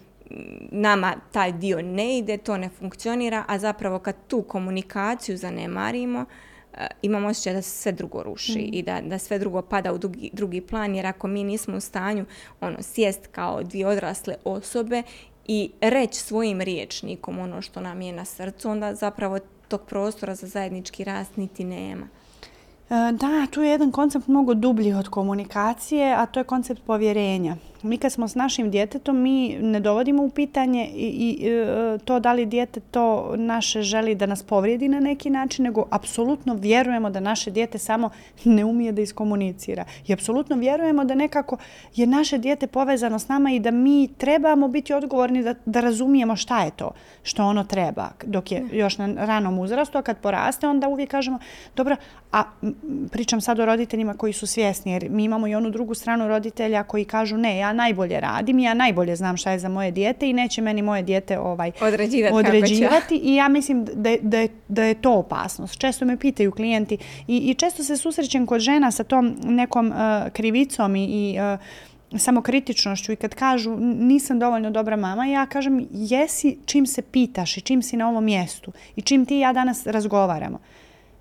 [0.71, 6.25] nama taj dio ne ide, to ne funkcionira, a zapravo kad tu komunikaciju zanemarimo,
[6.73, 8.69] eh, imamo osjećaj da se sve drugo ruši mm.
[8.73, 11.79] i da, da sve drugo pada u drugi, drugi plan, jer ako mi nismo u
[11.79, 12.25] stanju
[12.61, 15.03] ono, sjest kao dvije odrasle osobe
[15.47, 20.47] i reći svojim riječnikom ono što nam je na srcu, onda zapravo tog prostora za
[20.47, 22.07] zajednički rast niti nema.
[22.89, 27.55] Eh, da, tu je jedan koncept mnogo dublji od komunikacije, a to je koncept povjerenja
[27.83, 32.19] mi kad smo s našim djetetom, mi ne dovodimo u pitanje i, i e, to
[32.19, 37.09] da li dijete to naše želi da nas povrijedi na neki način, nego apsolutno vjerujemo
[37.09, 38.09] da naše dijete samo
[38.43, 39.85] ne umije da iskomunicira.
[40.07, 41.57] I apsolutno vjerujemo da nekako
[41.95, 46.35] je naše dijete povezano s nama i da mi trebamo biti odgovorni da, da razumijemo
[46.35, 46.91] šta je to
[47.23, 51.39] što ono treba dok je još na ranom uzrastu, a kad poraste onda uvijek kažemo,
[51.75, 51.95] dobro,
[52.31, 52.43] a
[53.11, 56.83] pričam sad o roditeljima koji su svjesni, jer mi imamo i onu drugu stranu roditelja
[56.83, 60.33] koji kažu ne, ja najbolje radim, ja najbolje znam šta je za moje dijete i
[60.33, 64.93] neće meni moje dijete ovaj, Određivati, određivati i ja mislim da, da, je, da je
[64.93, 65.79] to opasnost.
[65.79, 66.97] Često me pitaju klijenti
[67.27, 69.95] i, i često se susrećem kod žena sa tom nekom uh,
[70.33, 71.59] krivicom i, i uh,
[72.19, 77.61] samokritičnošću i kad kažu nisam dovoljno dobra mama, ja kažem jesi čim se pitaš i
[77.61, 80.59] čim si na ovom mjestu i čim ti ja danas razgovaramo.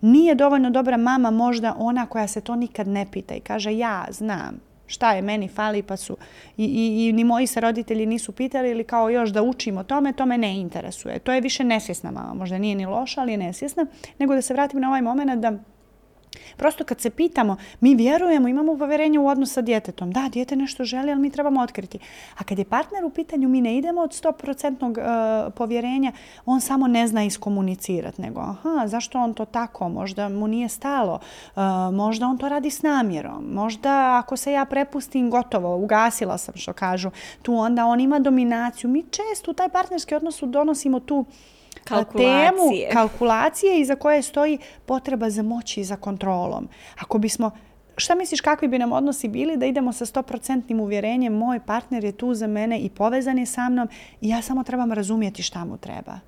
[0.00, 4.06] Nije dovoljno dobra mama možda ona koja se to nikad ne pita i kaže ja
[4.10, 6.16] znam, šta je meni fali pa su
[6.56, 10.12] i, i, i ni moji se roditelji nisu pitali ili kao još da učimo tome,
[10.12, 11.18] to me ne interesuje.
[11.18, 13.86] To je više nesvjesna mama, možda nije ni loša, ali je nesvjesna,
[14.18, 15.58] nego da se vratim na ovaj moment da
[16.56, 20.10] Prosto kad se pitamo, mi vjerujemo, imamo povjerenje u odnos sa djetetom.
[20.10, 21.98] Da, djete nešto želi, ali mi trebamo otkriti.
[22.38, 26.12] A kad je partner u pitanju, mi ne idemo od 100% uh, povjerenja,
[26.46, 31.18] on samo ne zna iskomunicirati, nego aha, zašto on to tako, možda mu nije stalo,
[31.56, 31.62] uh,
[31.92, 36.72] možda on to radi s namjerom, možda ako se ja prepustim, gotovo, ugasila sam što
[36.72, 37.10] kažu,
[37.42, 38.90] tu onda on ima dominaciju.
[38.90, 41.24] Mi često u taj partnerski odnos donosimo tu
[41.84, 42.88] kalkulacije.
[42.88, 46.68] temu kalkulacije iza koje stoji potreba za moći i za kontrolom.
[46.98, 47.50] Ako bismo
[47.96, 52.12] Šta misliš kakvi bi nam odnosi bili da idemo sa 100% uvjerenjem moj partner je
[52.12, 53.88] tu za mene i povezan je sa mnom
[54.20, 56.18] i ja samo trebam razumjeti šta mu treba.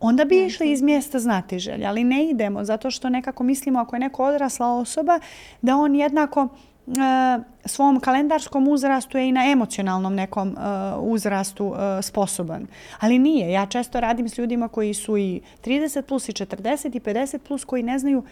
[0.00, 3.96] Onda bi išli iz mjesta znati želje, ali ne idemo zato što nekako mislimo ako
[3.96, 5.20] je neko odrasla osoba
[5.62, 6.48] da on jednako
[7.64, 10.54] svom kalendarskom uzrastu je i na emocionalnom nekom e,
[11.00, 12.66] uzrastu e, sposoban.
[13.00, 13.52] Ali nije.
[13.52, 17.64] Ja često radim s ljudima koji su i 30 plus i 40 i 50 plus
[17.64, 18.22] koji ne znaju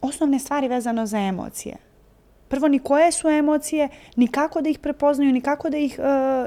[0.00, 1.76] osnovne stvari vezano za emocije.
[2.48, 5.98] Prvo, ni koje su emocije, ni kako da ih prepoznaju, ni kako da ih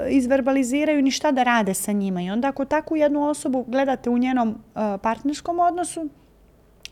[0.10, 2.22] izverbaliziraju, ni šta da rade sa njima.
[2.22, 4.64] I onda ako takvu jednu osobu gledate u njenom
[5.02, 6.10] partnerskom odnosu,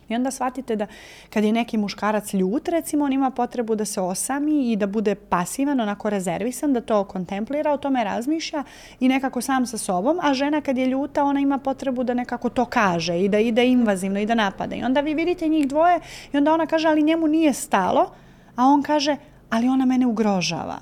[0.08, 0.86] I onda shvatite da
[1.30, 5.14] kad je neki muškarac ljut, recimo, on ima potrebu da se osami i da bude
[5.14, 8.64] pasivan, onako rezervisan, da to kontemplira, o tome razmišlja
[9.00, 12.48] i nekako sam sa sobom, a žena kad je ljuta, ona ima potrebu da nekako
[12.48, 14.76] to kaže i da ide invazivno i da napada.
[14.76, 16.00] I onda vi vidite njih dvoje
[16.32, 18.10] i onda ona kaže, ali njemu nije stalo,
[18.56, 19.16] a on kaže,
[19.50, 20.78] ali ona mene ugrožava.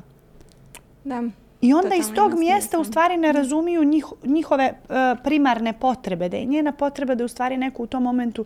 [1.04, 1.22] Da.
[1.60, 6.36] I onda iz tog mjesta u stvari ne razumiju njih, njihove uh, primarne potrebe, da
[6.36, 8.44] je njena potreba da u stvari neko u tom momentu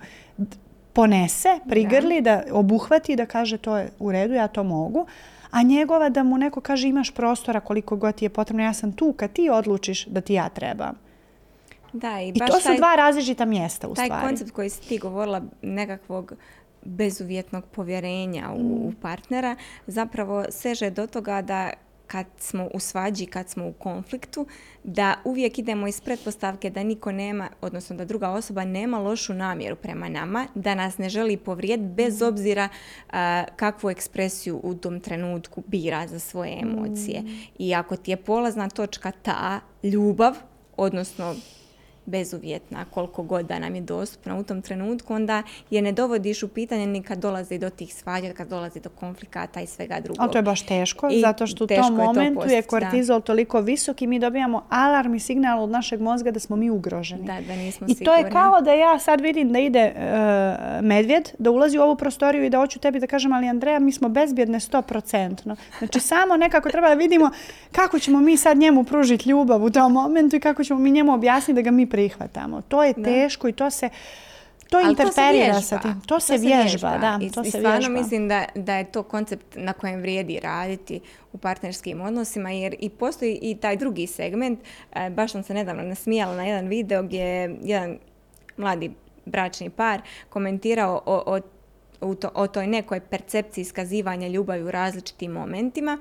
[0.92, 2.42] ponese, prigrli, da.
[2.46, 5.06] da obuhvati, da kaže to je u redu, ja to mogu.
[5.50, 8.92] A njegova da mu neko kaže imaš prostora koliko god ti je potrebno, ja sam
[8.92, 10.94] tu kad ti odlučiš da ti ja trebam.
[11.92, 14.22] Da, i, I to su dva različita mjesta u taj stvari.
[14.22, 16.32] Taj koncept koji si ti govorila nekakvog
[16.82, 18.86] bezuvjetnog povjerenja u, mm.
[18.86, 21.70] u partnera zapravo seže do toga da
[22.10, 24.46] kad smo u svađi, kad smo u konfliktu,
[24.84, 29.76] da uvijek idemo iz pretpostavke da niko nema, odnosno da druga osoba nema lošu namjeru
[29.76, 32.68] prema nama, da nas ne želi povrijed bez obzira
[33.56, 37.20] kakvu ekspresiju u tom trenutku bira za svoje emocije.
[37.20, 37.26] Mm.
[37.58, 40.34] I ako ti je polazna točka ta ljubav,
[40.76, 41.34] odnosno
[42.06, 46.48] bezuvjetna koliko god da nam je dostupna u tom trenutku, onda je ne dovodiš u
[46.48, 50.20] pitanje ni kad dolazi do tih svađa, kad dolazi do konflikata i svega drugog.
[50.20, 54.06] Ali to je baš teško, zato što u tom momentu je, kortizol toliko visok i
[54.06, 57.24] mi dobijamo alarm i signal od našeg mozga da smo mi ugroženi.
[57.24, 61.30] Da, da nismo I to je kao da ja sad vidim da ide uh, medvjed,
[61.38, 64.08] da ulazi u ovu prostoriju i da hoću tebi da kažem, ali Andreja, mi smo
[64.08, 65.56] bezbjedne stoprocentno.
[65.78, 67.30] Znači samo nekako treba da vidimo
[67.72, 71.14] kako ćemo mi sad njemu pružiti ljubav u tom momentu i kako ćemo mi njemu
[71.14, 72.62] objasniti da ga mi prihvatamo.
[72.62, 73.90] To je teško i to se
[74.70, 76.00] to interferira sa tim.
[76.06, 77.18] To, se vježba, da.
[77.22, 81.00] I, to se stvarno mislim da, da je to koncept na kojem vrijedi raditi
[81.32, 84.60] u partnerskim odnosima jer i postoji i taj drugi segment.
[84.92, 87.98] E, baš sam se nedavno nasmijala na jedan video gdje je jedan
[88.56, 88.90] mladi
[89.24, 91.40] bračni par komentirao o, o
[92.00, 95.98] to, o toj nekoj percepciji iskazivanja ljubavi u različitim momentima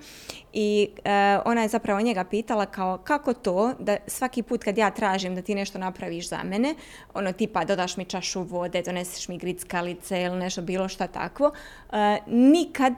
[0.53, 4.91] i e, ona je zapravo njega pitala kao kako to da svaki put kad ja
[4.91, 6.75] tražim da ti nešto napraviš za mene,
[7.13, 11.51] ono tipa dodaš mi čašu vode, doneseš mi grickalice ili nešto bilo šta takvo,
[11.91, 12.93] e, nikad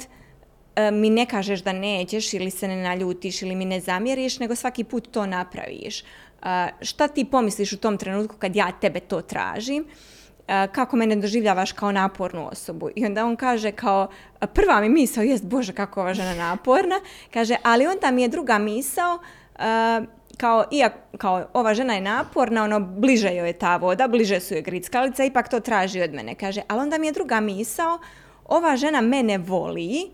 [0.76, 4.56] e, mi ne kažeš da nećeš ili se ne naljutiš ili mi ne zamjeriš, nego
[4.56, 6.04] svaki put to napraviš.
[6.82, 9.86] šta ti pomisliš u tom trenutku kad ja tebe to tražim?
[10.72, 12.90] Kako mene doživljavaš kao napornu osobu.
[12.96, 14.08] I onda on kaže kao,
[14.54, 17.00] prva mi misao jest, bože kako ova žena naporna,
[17.34, 19.20] kaže, ali onda mi je druga misao,
[20.38, 24.54] kao, iako, kao ova žena je naporna, ono, bliže joj je ta voda, bliže su
[24.54, 28.00] joj grickalice, ipak to traži od mene, kaže, ali onda mi je druga misao,
[28.46, 30.12] ova žena mene voli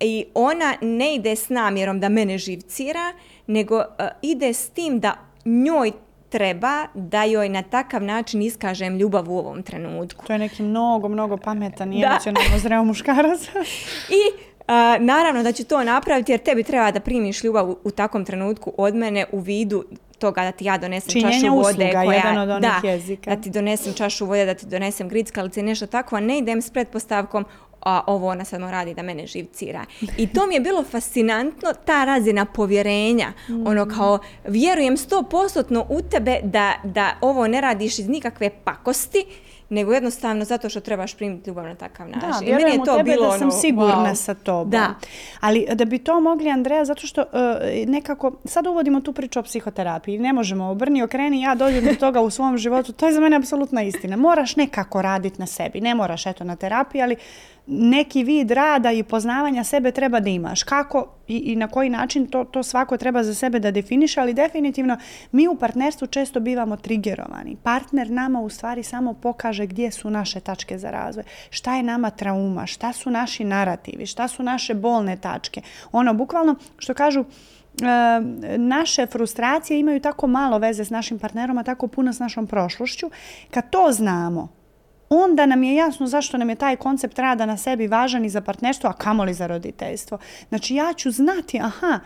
[0.00, 3.12] i ona ne ide s namjerom da mene živcira,
[3.46, 3.82] nego
[4.22, 5.92] ide s tim da njoj
[6.28, 10.26] treba da joj na takav način iskažem ljubav u ovom trenutku.
[10.26, 13.40] To je neki mnogo, mnogo pametan i emocionalno zreo muškarac.
[14.20, 14.46] I
[15.00, 18.94] naravno da ću to napraviti jer tebi treba da primiš ljubav u, takvom trenutku od
[18.94, 19.84] mene u vidu
[20.18, 23.34] toga da ti ja donesem čašu vode usluga, koja, jedan od onih da, jezika.
[23.34, 26.70] da ti donesem čašu vode, da ti donesem grickalice nešto tako, a ne idem s
[26.70, 27.44] pretpostavkom
[27.80, 29.84] a ovo ona samo radi da mene živcira.
[30.16, 33.32] I to mi je bilo fascinantno, ta razina povjerenja.
[33.64, 33.88] Ono mm.
[33.88, 39.24] kao, vjerujem sto postotno u tebe da, da ovo ne radiš iz nikakve pakosti,
[39.68, 42.46] nego jednostavno zato što trebaš primiti ljubav na takav način.
[42.46, 44.70] Da, I meni je to bilo da sam ono, sigurna sa tobom.
[44.70, 44.94] Da.
[45.40, 49.42] Ali da bi to mogli, Andreja, zato što e, nekako, sad uvodimo tu priču o
[49.42, 50.18] psihoterapiji.
[50.18, 52.92] Ne možemo obrni, okreni, ja dođem do toga u svom životu.
[52.92, 54.16] To je za mene apsolutna istina.
[54.16, 55.80] Moraš nekako raditi na sebi.
[55.80, 57.16] Ne moraš, eto, na terapiji, ali
[57.66, 60.62] neki vid rada i poznavanja sebe treba da imaš.
[60.62, 64.34] Kako i, i na koji način to, to svako treba za sebe da definiše, ali
[64.34, 64.96] definitivno
[65.32, 67.56] mi u partnerstvu često bivamo trigerovani.
[67.62, 72.10] Partner nama u stvari samo pokaže gdje su naše tačke za razvoj, šta je nama
[72.10, 75.60] trauma, šta su naši narativi, šta su naše bolne tačke.
[75.92, 77.24] Ono, bukvalno, što kažu,
[77.82, 78.20] E,
[78.58, 83.10] naše frustracije imaju tako malo veze s našim partnerom, a tako puno s našom prošlošću.
[83.50, 84.48] Kad to znamo,
[85.08, 88.40] onda nam je jasno zašto nam je taj koncept rada na sebi važan i za
[88.40, 90.18] partnerstvo, a kamoli za roditeljstvo.
[90.48, 92.00] Znači ja ću znati, aha,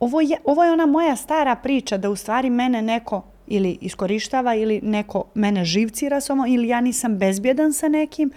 [0.00, 4.54] ovo je, ovo je ona moja stara priča da u stvari mene neko ili iskorištava
[4.54, 8.30] ili neko mene živcira samo ili ja nisam bezbjedan sa nekim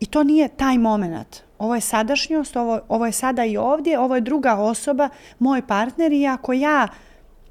[0.00, 1.42] i to nije taj moment.
[1.58, 6.12] Ovo je sadašnjost, ovo, ovo je sada i ovdje, ovo je druga osoba, moj partner
[6.12, 6.88] i ako ja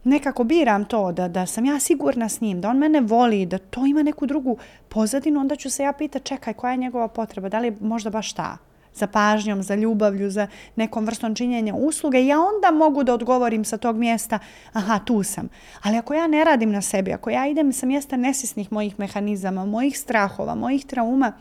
[0.04, 3.58] nekako biram to, da, da sam ja sigurna s njim, da on mene voli, da
[3.58, 4.58] to ima neku drugu
[4.90, 8.10] pozadinu, onda ću se ja pitati čekaj koja je njegova potreba, da li je možda
[8.10, 8.58] baš ta
[8.94, 13.78] za pažnjom, za ljubavlju, za nekom vrstom činjenja usluge, ja onda mogu da odgovorim sa
[13.78, 14.40] tog mjesta,
[14.74, 15.50] aha, tu sam.
[15.82, 19.66] Ali ako ja ne radim na sebi, ako ja idem sa mjesta nesisnih mojih mehanizama,
[19.66, 21.34] mojih strahova, mojih trauma,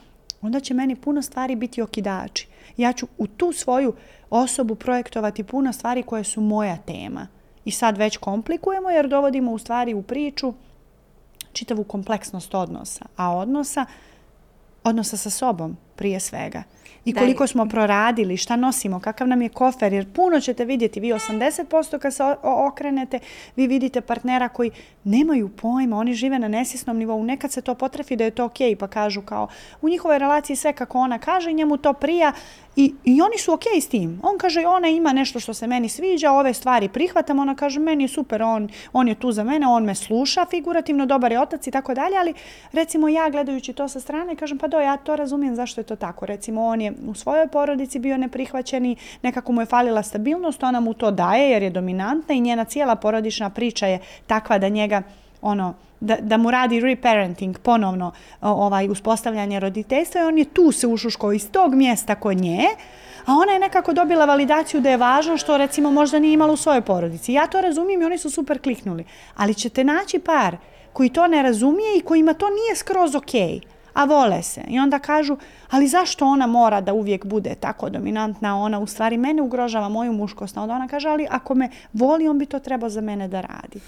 [0.42, 2.48] onda će meni puno stvari biti okidači.
[2.76, 3.94] Ja ću u tu svoju
[4.30, 7.37] osobu projektovati puno stvari koje su moja tema
[7.68, 10.54] i sad već komplikujemo jer dovodimo u stvari u priču
[11.52, 13.86] čitavu kompleksnost odnosa, a odnosa
[14.84, 16.62] odnosa sa sobom prije svega
[17.08, 21.12] i koliko smo proradili, šta nosimo, kakav nam je kofer, jer puno ćete vidjeti, vi
[21.12, 23.18] 80% kad se okrenete,
[23.56, 24.70] vi vidite partnera koji
[25.04, 28.58] nemaju pojma, oni žive na nesisnom nivou, nekad se to potrefi da je to ok,
[28.78, 29.48] pa kažu kao
[29.82, 32.32] u njihovoj relaciji sve kako ona kaže, njemu to prija.
[32.76, 34.20] I, i oni su ok s tim.
[34.22, 38.04] On kaže ona ima nešto što se meni sviđa, ove stvari prihvatam, ona kaže meni
[38.04, 41.66] je super, on, on je tu za mene, on me sluša figurativno, dobar je otac
[41.66, 42.34] i tako dalje, ali
[42.72, 45.96] recimo ja gledajući to sa strane kažem pa do, ja to razumijem zašto je to
[45.96, 46.26] tako.
[46.26, 50.62] Recimo on je je u svojoj porodici bio neprihvaćen i nekako mu je falila stabilnost,
[50.62, 54.68] ona mu to daje jer je dominantna i njena cijela porodična priča je takva da
[54.68, 55.02] njega
[55.42, 60.86] ono, da, da mu radi reparenting, ponovno ovaj, uspostavljanje roditeljstva i on je tu se
[60.86, 62.66] ušuškao iz tog mjesta kod nje,
[63.26, 66.56] a ona je nekako dobila validaciju da je važno što recimo možda nije imala u
[66.56, 67.32] svojoj porodici.
[67.32, 69.04] Ja to razumijem i oni su super kliknuli.
[69.36, 70.56] Ali ćete naći par
[70.92, 73.32] koji to ne razumije i kojima to nije skroz ok,
[73.98, 74.60] a vole se.
[74.68, 75.36] I onda kažu,
[75.70, 80.12] ali zašto ona mora da uvijek bude tako dominantna, ona u stvari mene ugrožava moju
[80.12, 80.56] muškost.
[80.56, 83.80] Onda ona kaže, ali ako me voli, on bi to trebao za mene da radi.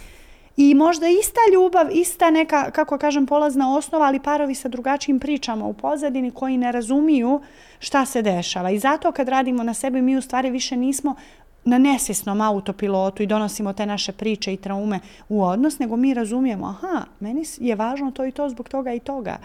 [0.57, 5.67] I možda ista ljubav, ista neka, kako kažem, polazna osnova, ali parovi sa drugačijim pričama
[5.67, 7.41] u pozadini koji ne razumiju
[7.79, 8.71] šta se dešava.
[8.71, 11.15] I zato kad radimo na sebi, mi u stvari više nismo
[11.65, 16.67] na nesvjesnom autopilotu i donosimo te naše priče i traume u odnos, nego mi razumijemo,
[16.67, 19.39] aha, meni je važno to i to zbog toga i toga.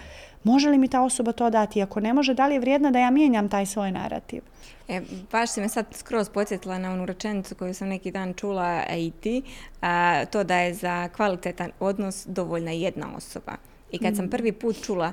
[0.43, 1.81] Može li mi ta osoba to dati?
[1.81, 4.41] Ako ne može, da li je vrijedno da ja mijenjam taj svoj narativ?
[4.87, 5.01] E,
[5.31, 9.11] baš si me sad skroz podsjetila na onu rečenicu koju sam neki dan čula i
[9.11, 9.41] ti,
[10.31, 13.55] to da je za kvalitetan odnos dovoljna jedna osoba.
[13.91, 14.29] I kad sam mm.
[14.29, 15.11] prvi put čula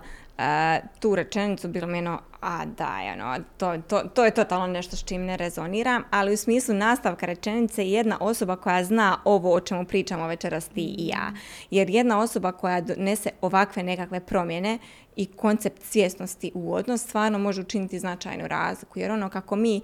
[1.01, 5.05] tu rečenicu, bilo mi jedno, a da, ono, to, to, to, je totalno nešto s
[5.05, 9.85] čim ne rezoniram, ali u smislu nastavka rečenice jedna osoba koja zna ovo o čemu
[9.85, 11.33] pričamo večeras ti i ja.
[11.71, 14.79] Jer jedna osoba koja donese ovakve nekakve promjene
[15.17, 18.99] i koncept svjesnosti u odnos stvarno može učiniti značajnu razliku.
[18.99, 19.81] Jer ono kako mi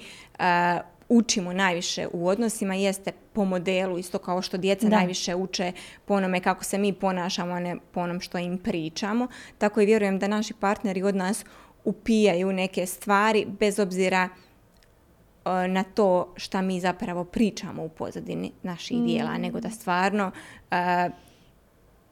[1.08, 5.72] učimo najviše u odnosima jeste po modelu, isto kao što djeca najviše uče
[6.04, 9.28] po onome kako se mi ponašamo, a ne po onom što im pričamo.
[9.58, 11.44] Tako i vjerujem da naši partneri od nas
[11.84, 19.02] upijaju neke stvari bez obzira e, na to šta mi zapravo pričamo u pozadini naših
[19.02, 19.40] dijela, mm.
[19.40, 20.30] nego da stvarno
[20.70, 21.10] e,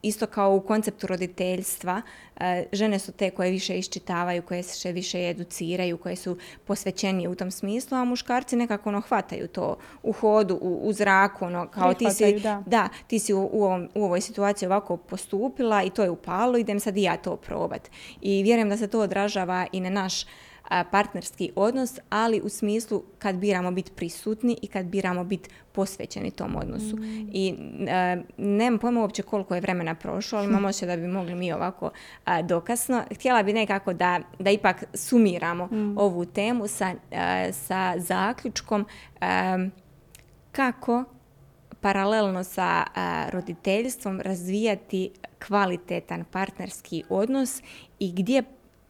[0.07, 2.01] isto kao u konceptu roditeljstva,
[2.39, 7.35] e, žene su te koje više iščitavaju, koje se više educiraju, koje su posvećenije u
[7.35, 12.11] tom smislu, a muškarci nekako ono hvataju to u hodu, u, zraku, ono, kao ti
[12.11, 12.89] si, da.
[13.07, 13.49] ti si u,
[13.95, 17.89] u, ovoj situaciji ovako postupila i to je upalo, idem sad i ja to probat.
[18.21, 20.25] I vjerujem da se to odražava i na naš
[20.91, 26.55] partnerski odnos, ali u smislu kad biramo biti prisutni i kad biramo biti posvećeni tom
[26.55, 26.95] odnosu.
[26.95, 27.29] Mm.
[27.33, 27.55] I
[27.87, 31.53] e, nemam pojma uopće koliko je vremena prošlo, ali imam osjećaj da bi mogli mi
[31.53, 31.89] ovako
[32.43, 33.03] dokasno.
[33.15, 35.97] Htjela bi nekako da, da ipak sumiramo mm.
[35.97, 36.93] ovu temu sa,
[37.51, 38.85] sa zaključkom
[40.51, 41.03] kako
[41.81, 42.83] paralelno sa
[43.31, 45.11] roditeljstvom razvijati
[45.47, 47.61] kvalitetan partnerski odnos
[47.99, 48.43] i gdje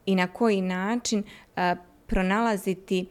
[0.06, 1.24] i na koji način
[2.08, 3.08] pronalaziti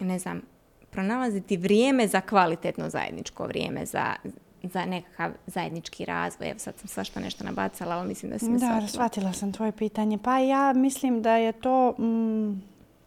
[0.00, 0.42] ne znam,
[0.90, 4.14] pronalaziti vrijeme za kvalitetno zajedničko vrijeme, za,
[4.62, 6.50] za nekakav zajednički razvoj.
[6.50, 9.72] Evo sad sam svašta nešto nabacala, ali mislim da si me Da, shvatila sam tvoje
[9.72, 10.18] pitanje.
[10.18, 12.62] Pa ja mislim da je to mm,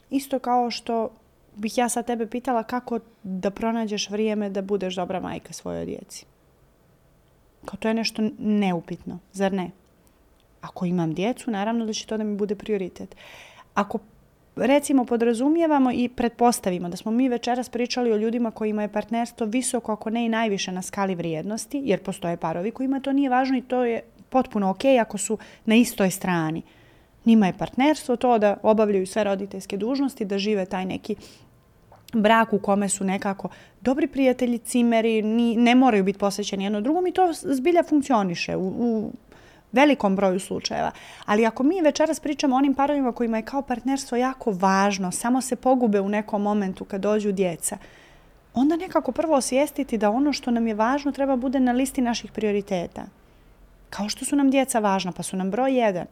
[0.10, 1.10] isto kao što
[1.56, 6.26] bih ja sad tebe pitala kako da pronađeš vrijeme da budeš dobra majka svojoj djeci.
[7.66, 9.72] Kao to je nešto neupitno, zar ne?
[10.64, 13.16] Ako imam djecu, naravno da će to da mi bude prioritet.
[13.74, 14.00] Ako
[14.56, 19.92] recimo podrazumijevamo i pretpostavimo da smo mi večeras pričali o ljudima kojima je partnerstvo visoko,
[19.92, 23.62] ako ne i najviše na skali vrijednosti, jer postoje parovi kojima to nije važno i
[23.62, 26.62] to je potpuno ok ako su na istoj strani.
[27.26, 31.16] Njima je partnerstvo to da obavljaju sve roditeljske dužnosti, da žive taj neki
[32.14, 33.50] brak u kome su nekako
[33.82, 35.22] dobri prijatelji, cimeri,
[35.58, 39.12] ne moraju biti posvećeni jedno drugom i to zbilja funkcioniše u, u
[39.74, 40.92] velikom broju slučajeva.
[41.26, 45.42] Ali ako mi večeras pričamo o onim parovima kojima je kao partnerstvo jako važno, samo
[45.42, 47.78] se pogube u nekom momentu kad dođu djeca,
[48.54, 52.32] onda nekako prvo osvijestiti da ono što nam je važno treba bude na listi naših
[52.32, 53.06] prioriteta.
[53.90, 56.06] Kao što su nam djeca važna, pa su nam broj jedan.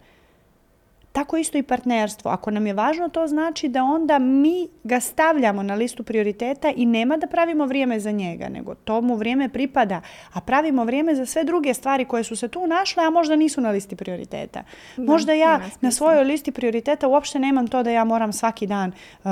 [1.11, 2.31] Tako isto i partnerstvo.
[2.31, 6.85] Ako nam je važno, to znači da onda mi ga stavljamo na listu prioriteta i
[6.85, 10.01] nema da pravimo vrijeme za njega, nego to mu vrijeme pripada,
[10.33, 13.61] a pravimo vrijeme za sve druge stvari koje su se tu našle, a možda nisu
[13.61, 14.63] na listi prioriteta.
[14.97, 18.91] možda ja na svojoj listi prioriteta uopšte nemam to da ja moram svaki dan
[19.23, 19.31] uh,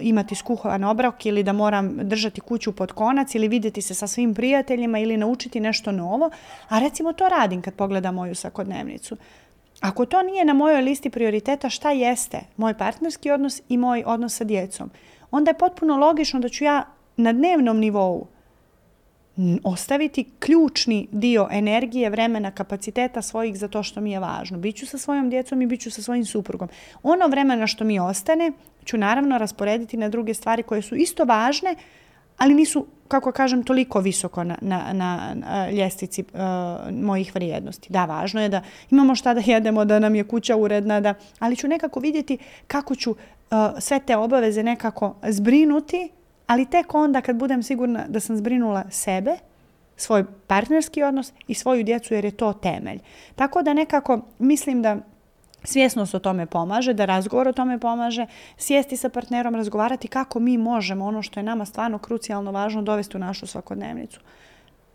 [0.00, 4.34] imati skuhovan obrok ili da moram držati kuću pod konac ili vidjeti se sa svim
[4.34, 6.30] prijateljima ili naučiti nešto novo,
[6.68, 9.16] a recimo to radim kad pogledam moju svakodnevnicu.
[9.80, 14.36] Ako to nije na mojoj listi prioriteta, šta jeste moj partnerski odnos i moj odnos
[14.36, 14.90] sa djecom?
[15.30, 16.84] Onda je potpuno logično da ću ja
[17.16, 18.26] na dnevnom nivou
[19.64, 24.58] ostaviti ključni dio energije, vremena, kapaciteta svojih za to što mi je važno.
[24.58, 26.68] Biću sa svojom djecom i bit ću sa svojim suprugom.
[27.02, 28.52] Ono vremena što mi ostane
[28.84, 31.74] ću naravno rasporediti na druge stvari koje su isto važne,
[32.38, 36.38] ali nisu kako kažem, toliko visoko na, na, na ljestvici uh,
[36.92, 37.92] mojih vrijednosti.
[37.92, 41.56] Da, važno je da imamo šta da jedemo, da nam je kuća uredna, da, ali
[41.56, 43.16] ću nekako vidjeti kako ću uh,
[43.78, 46.08] sve te obaveze nekako zbrinuti,
[46.46, 49.36] ali tek onda kad budem sigurna da sam zbrinula sebe,
[49.96, 52.98] svoj partnerski odnos i svoju djecu jer je to temelj.
[53.34, 54.96] Tako da nekako mislim da
[55.68, 60.58] Svjesnost o tome pomaže, da razgovor o tome pomaže, sjesti sa partnerom, razgovarati kako mi
[60.58, 64.20] možemo ono što je nama stvarno krucijalno važno dovesti u našu svakodnevnicu.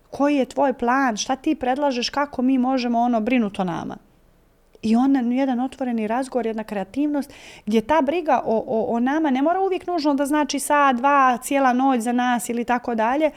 [0.09, 1.17] Koji je tvoj plan?
[1.17, 2.09] Šta ti predlažeš?
[2.09, 3.97] Kako mi možemo ono brinuti o nama?
[4.81, 7.33] I onda jedan otvoreni razgovor, jedna kreativnost
[7.65, 11.37] gdje ta briga o, o, o nama ne mora uvijek nužno da znači sad, dva,
[11.37, 13.31] cijela noć za nas ili tako dalje,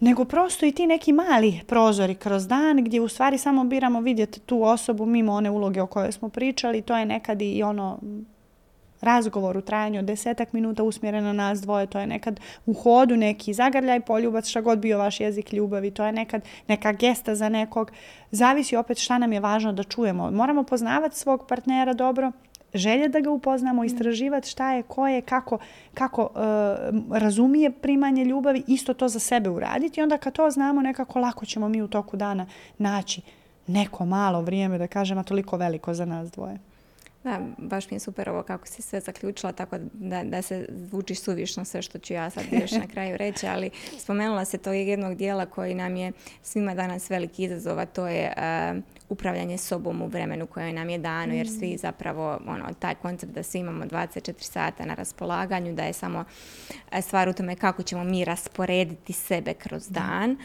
[0.00, 4.40] nego prosto i ti neki mali prozori kroz dan gdje u stvari samo biramo vidjeti
[4.40, 6.82] tu osobu mimo one uloge o kojoj smo pričali.
[6.82, 7.98] To je nekad i ono
[9.00, 11.86] razgovor u trajanju od desetak minuta usmjeren na nas dvoje.
[11.86, 15.90] To je nekad u hodu neki zagrljaj, poljubac, šta god bio vaš jezik ljubavi.
[15.90, 17.92] To je nekad neka gesta za nekog.
[18.30, 20.30] Zavisi opet šta nam je važno da čujemo.
[20.30, 22.32] Moramo poznavati svog partnera dobro
[22.76, 23.84] želje da ga upoznamo, mm.
[23.84, 25.58] istraživati šta je, ko je, kako,
[25.94, 30.82] kako uh, razumije primanje ljubavi, isto to za sebe uraditi i onda kad to znamo
[30.82, 32.46] nekako lako ćemo mi u toku dana
[32.78, 33.22] naći
[33.66, 36.58] neko malo vrijeme da kažem, a toliko veliko za nas dvoje.
[37.26, 41.14] Da, baš mi je super ovo kako si sve zaključila, tako da, da se zvuči
[41.14, 45.14] suvišno sve što ću ja sad još na kraju reći, ali spomenula se to jednog
[45.14, 46.12] dijela koji nam je
[46.42, 50.98] svima danas veliki izazov, a to je uh, upravljanje sobom u vremenu koje nam je
[50.98, 51.78] dano, jer svi mm.
[51.78, 56.24] zapravo, ono, taj koncept da svi imamo 24 sata na raspolaganju, da je samo
[56.92, 60.36] e, stvar u tome kako ćemo mi rasporediti sebe kroz dan.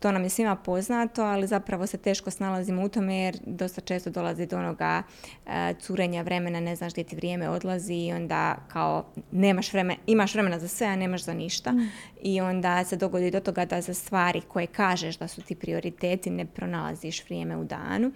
[0.00, 4.10] to nam je svima poznato, ali zapravo se teško snalazimo u tome jer dosta često
[4.10, 5.02] dolazi do onoga
[5.46, 10.34] e, curenja vremena, ne znaš gdje ti vrijeme odlazi i onda kao nemaš vremena, imaš
[10.34, 11.72] vremena za sve, a nemaš za ništa.
[11.72, 11.90] Mm.
[12.22, 16.30] I onda se dogodi do toga da za stvari koje kažeš da su ti prioriteti
[16.30, 18.12] ne pronalaziš vrijeme u danu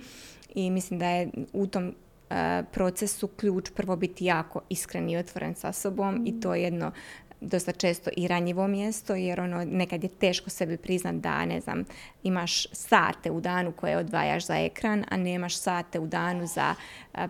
[0.55, 1.95] i mislim da je u tom
[2.31, 6.93] e, procesu ključ prvo biti jako iskren i otvoren sa sobom i to je jedno
[7.41, 11.85] dosta često i ranjivo mjesto jer ono nekad je teško sebi priznat da ne znam
[12.23, 16.75] imaš sate u danu koje odvajaš za ekran a nemaš sate u danu za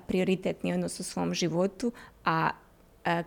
[0.06, 1.92] prioritetni odnos u svom životu
[2.24, 2.61] a E,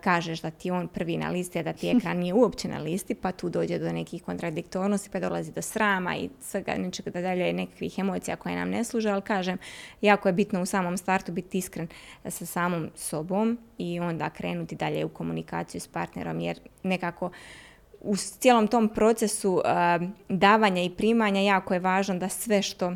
[0.02, 3.15] kažeš da ti on prvi na listi, a da ti ekran nije uopće na listi,
[3.15, 7.53] pa tu dođe do nekih kontradiktornosti, pa dolazi do srama i svega nečega da dalje
[7.53, 9.57] nekakvih emocija koje nam ne služe, ali kažem,
[10.02, 11.88] jako je bitno u samom startu biti iskren
[12.27, 17.30] sa samom sobom i onda krenuti dalje u komunikaciju s partnerom, jer nekako
[18.02, 19.99] u cijelom tom procesu e,
[20.30, 22.95] davanja i primanja jako je važno da sve što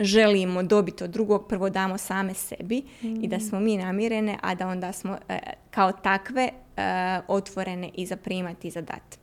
[0.00, 3.40] želimo dobiti od drugog, prvo damo same sebi i da mm.
[3.40, 5.38] smo mi namirene, a da onda smo e,
[5.70, 6.82] kao takve e,
[7.28, 9.18] otvorene i za primati i za dati.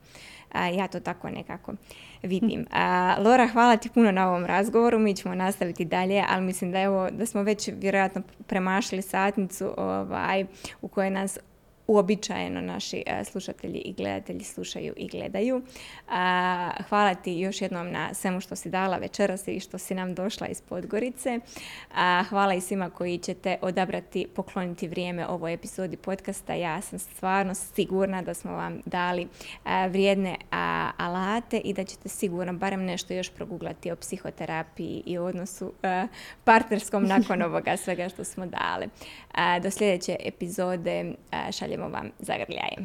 [0.54, 1.72] E, ja to tako nekako
[2.22, 2.66] vidim.
[3.18, 4.98] Lora, hvala ti puno na ovom razgovoru.
[4.98, 10.44] Mi ćemo nastaviti dalje, ali mislim da, evo, da smo već vjerojatno premašili satnicu ovaj,
[10.82, 11.38] u kojoj nas
[11.86, 15.62] uobičajeno naši e, slušatelji i gledatelji slušaju i gledaju.
[16.88, 20.46] Hvala ti još jednom na svemu što si dala večeras i što si nam došla
[20.46, 21.40] iz Podgorice.
[22.28, 26.54] Hvala i svima koji ćete odabrati, pokloniti vrijeme ovoj epizodi podcasta.
[26.54, 29.28] Ja sam stvarno sigurna da smo vam dali
[29.88, 30.36] vrijedne
[30.96, 35.72] alate i da ćete sigurno barem nešto još proguglati o psihoterapiji i odnosu
[36.44, 38.88] partnerskom nakon ovoga svega što smo dali.
[39.62, 41.14] Do sljedeće epizode
[41.52, 42.76] šaljem želimo vam zagrljaj.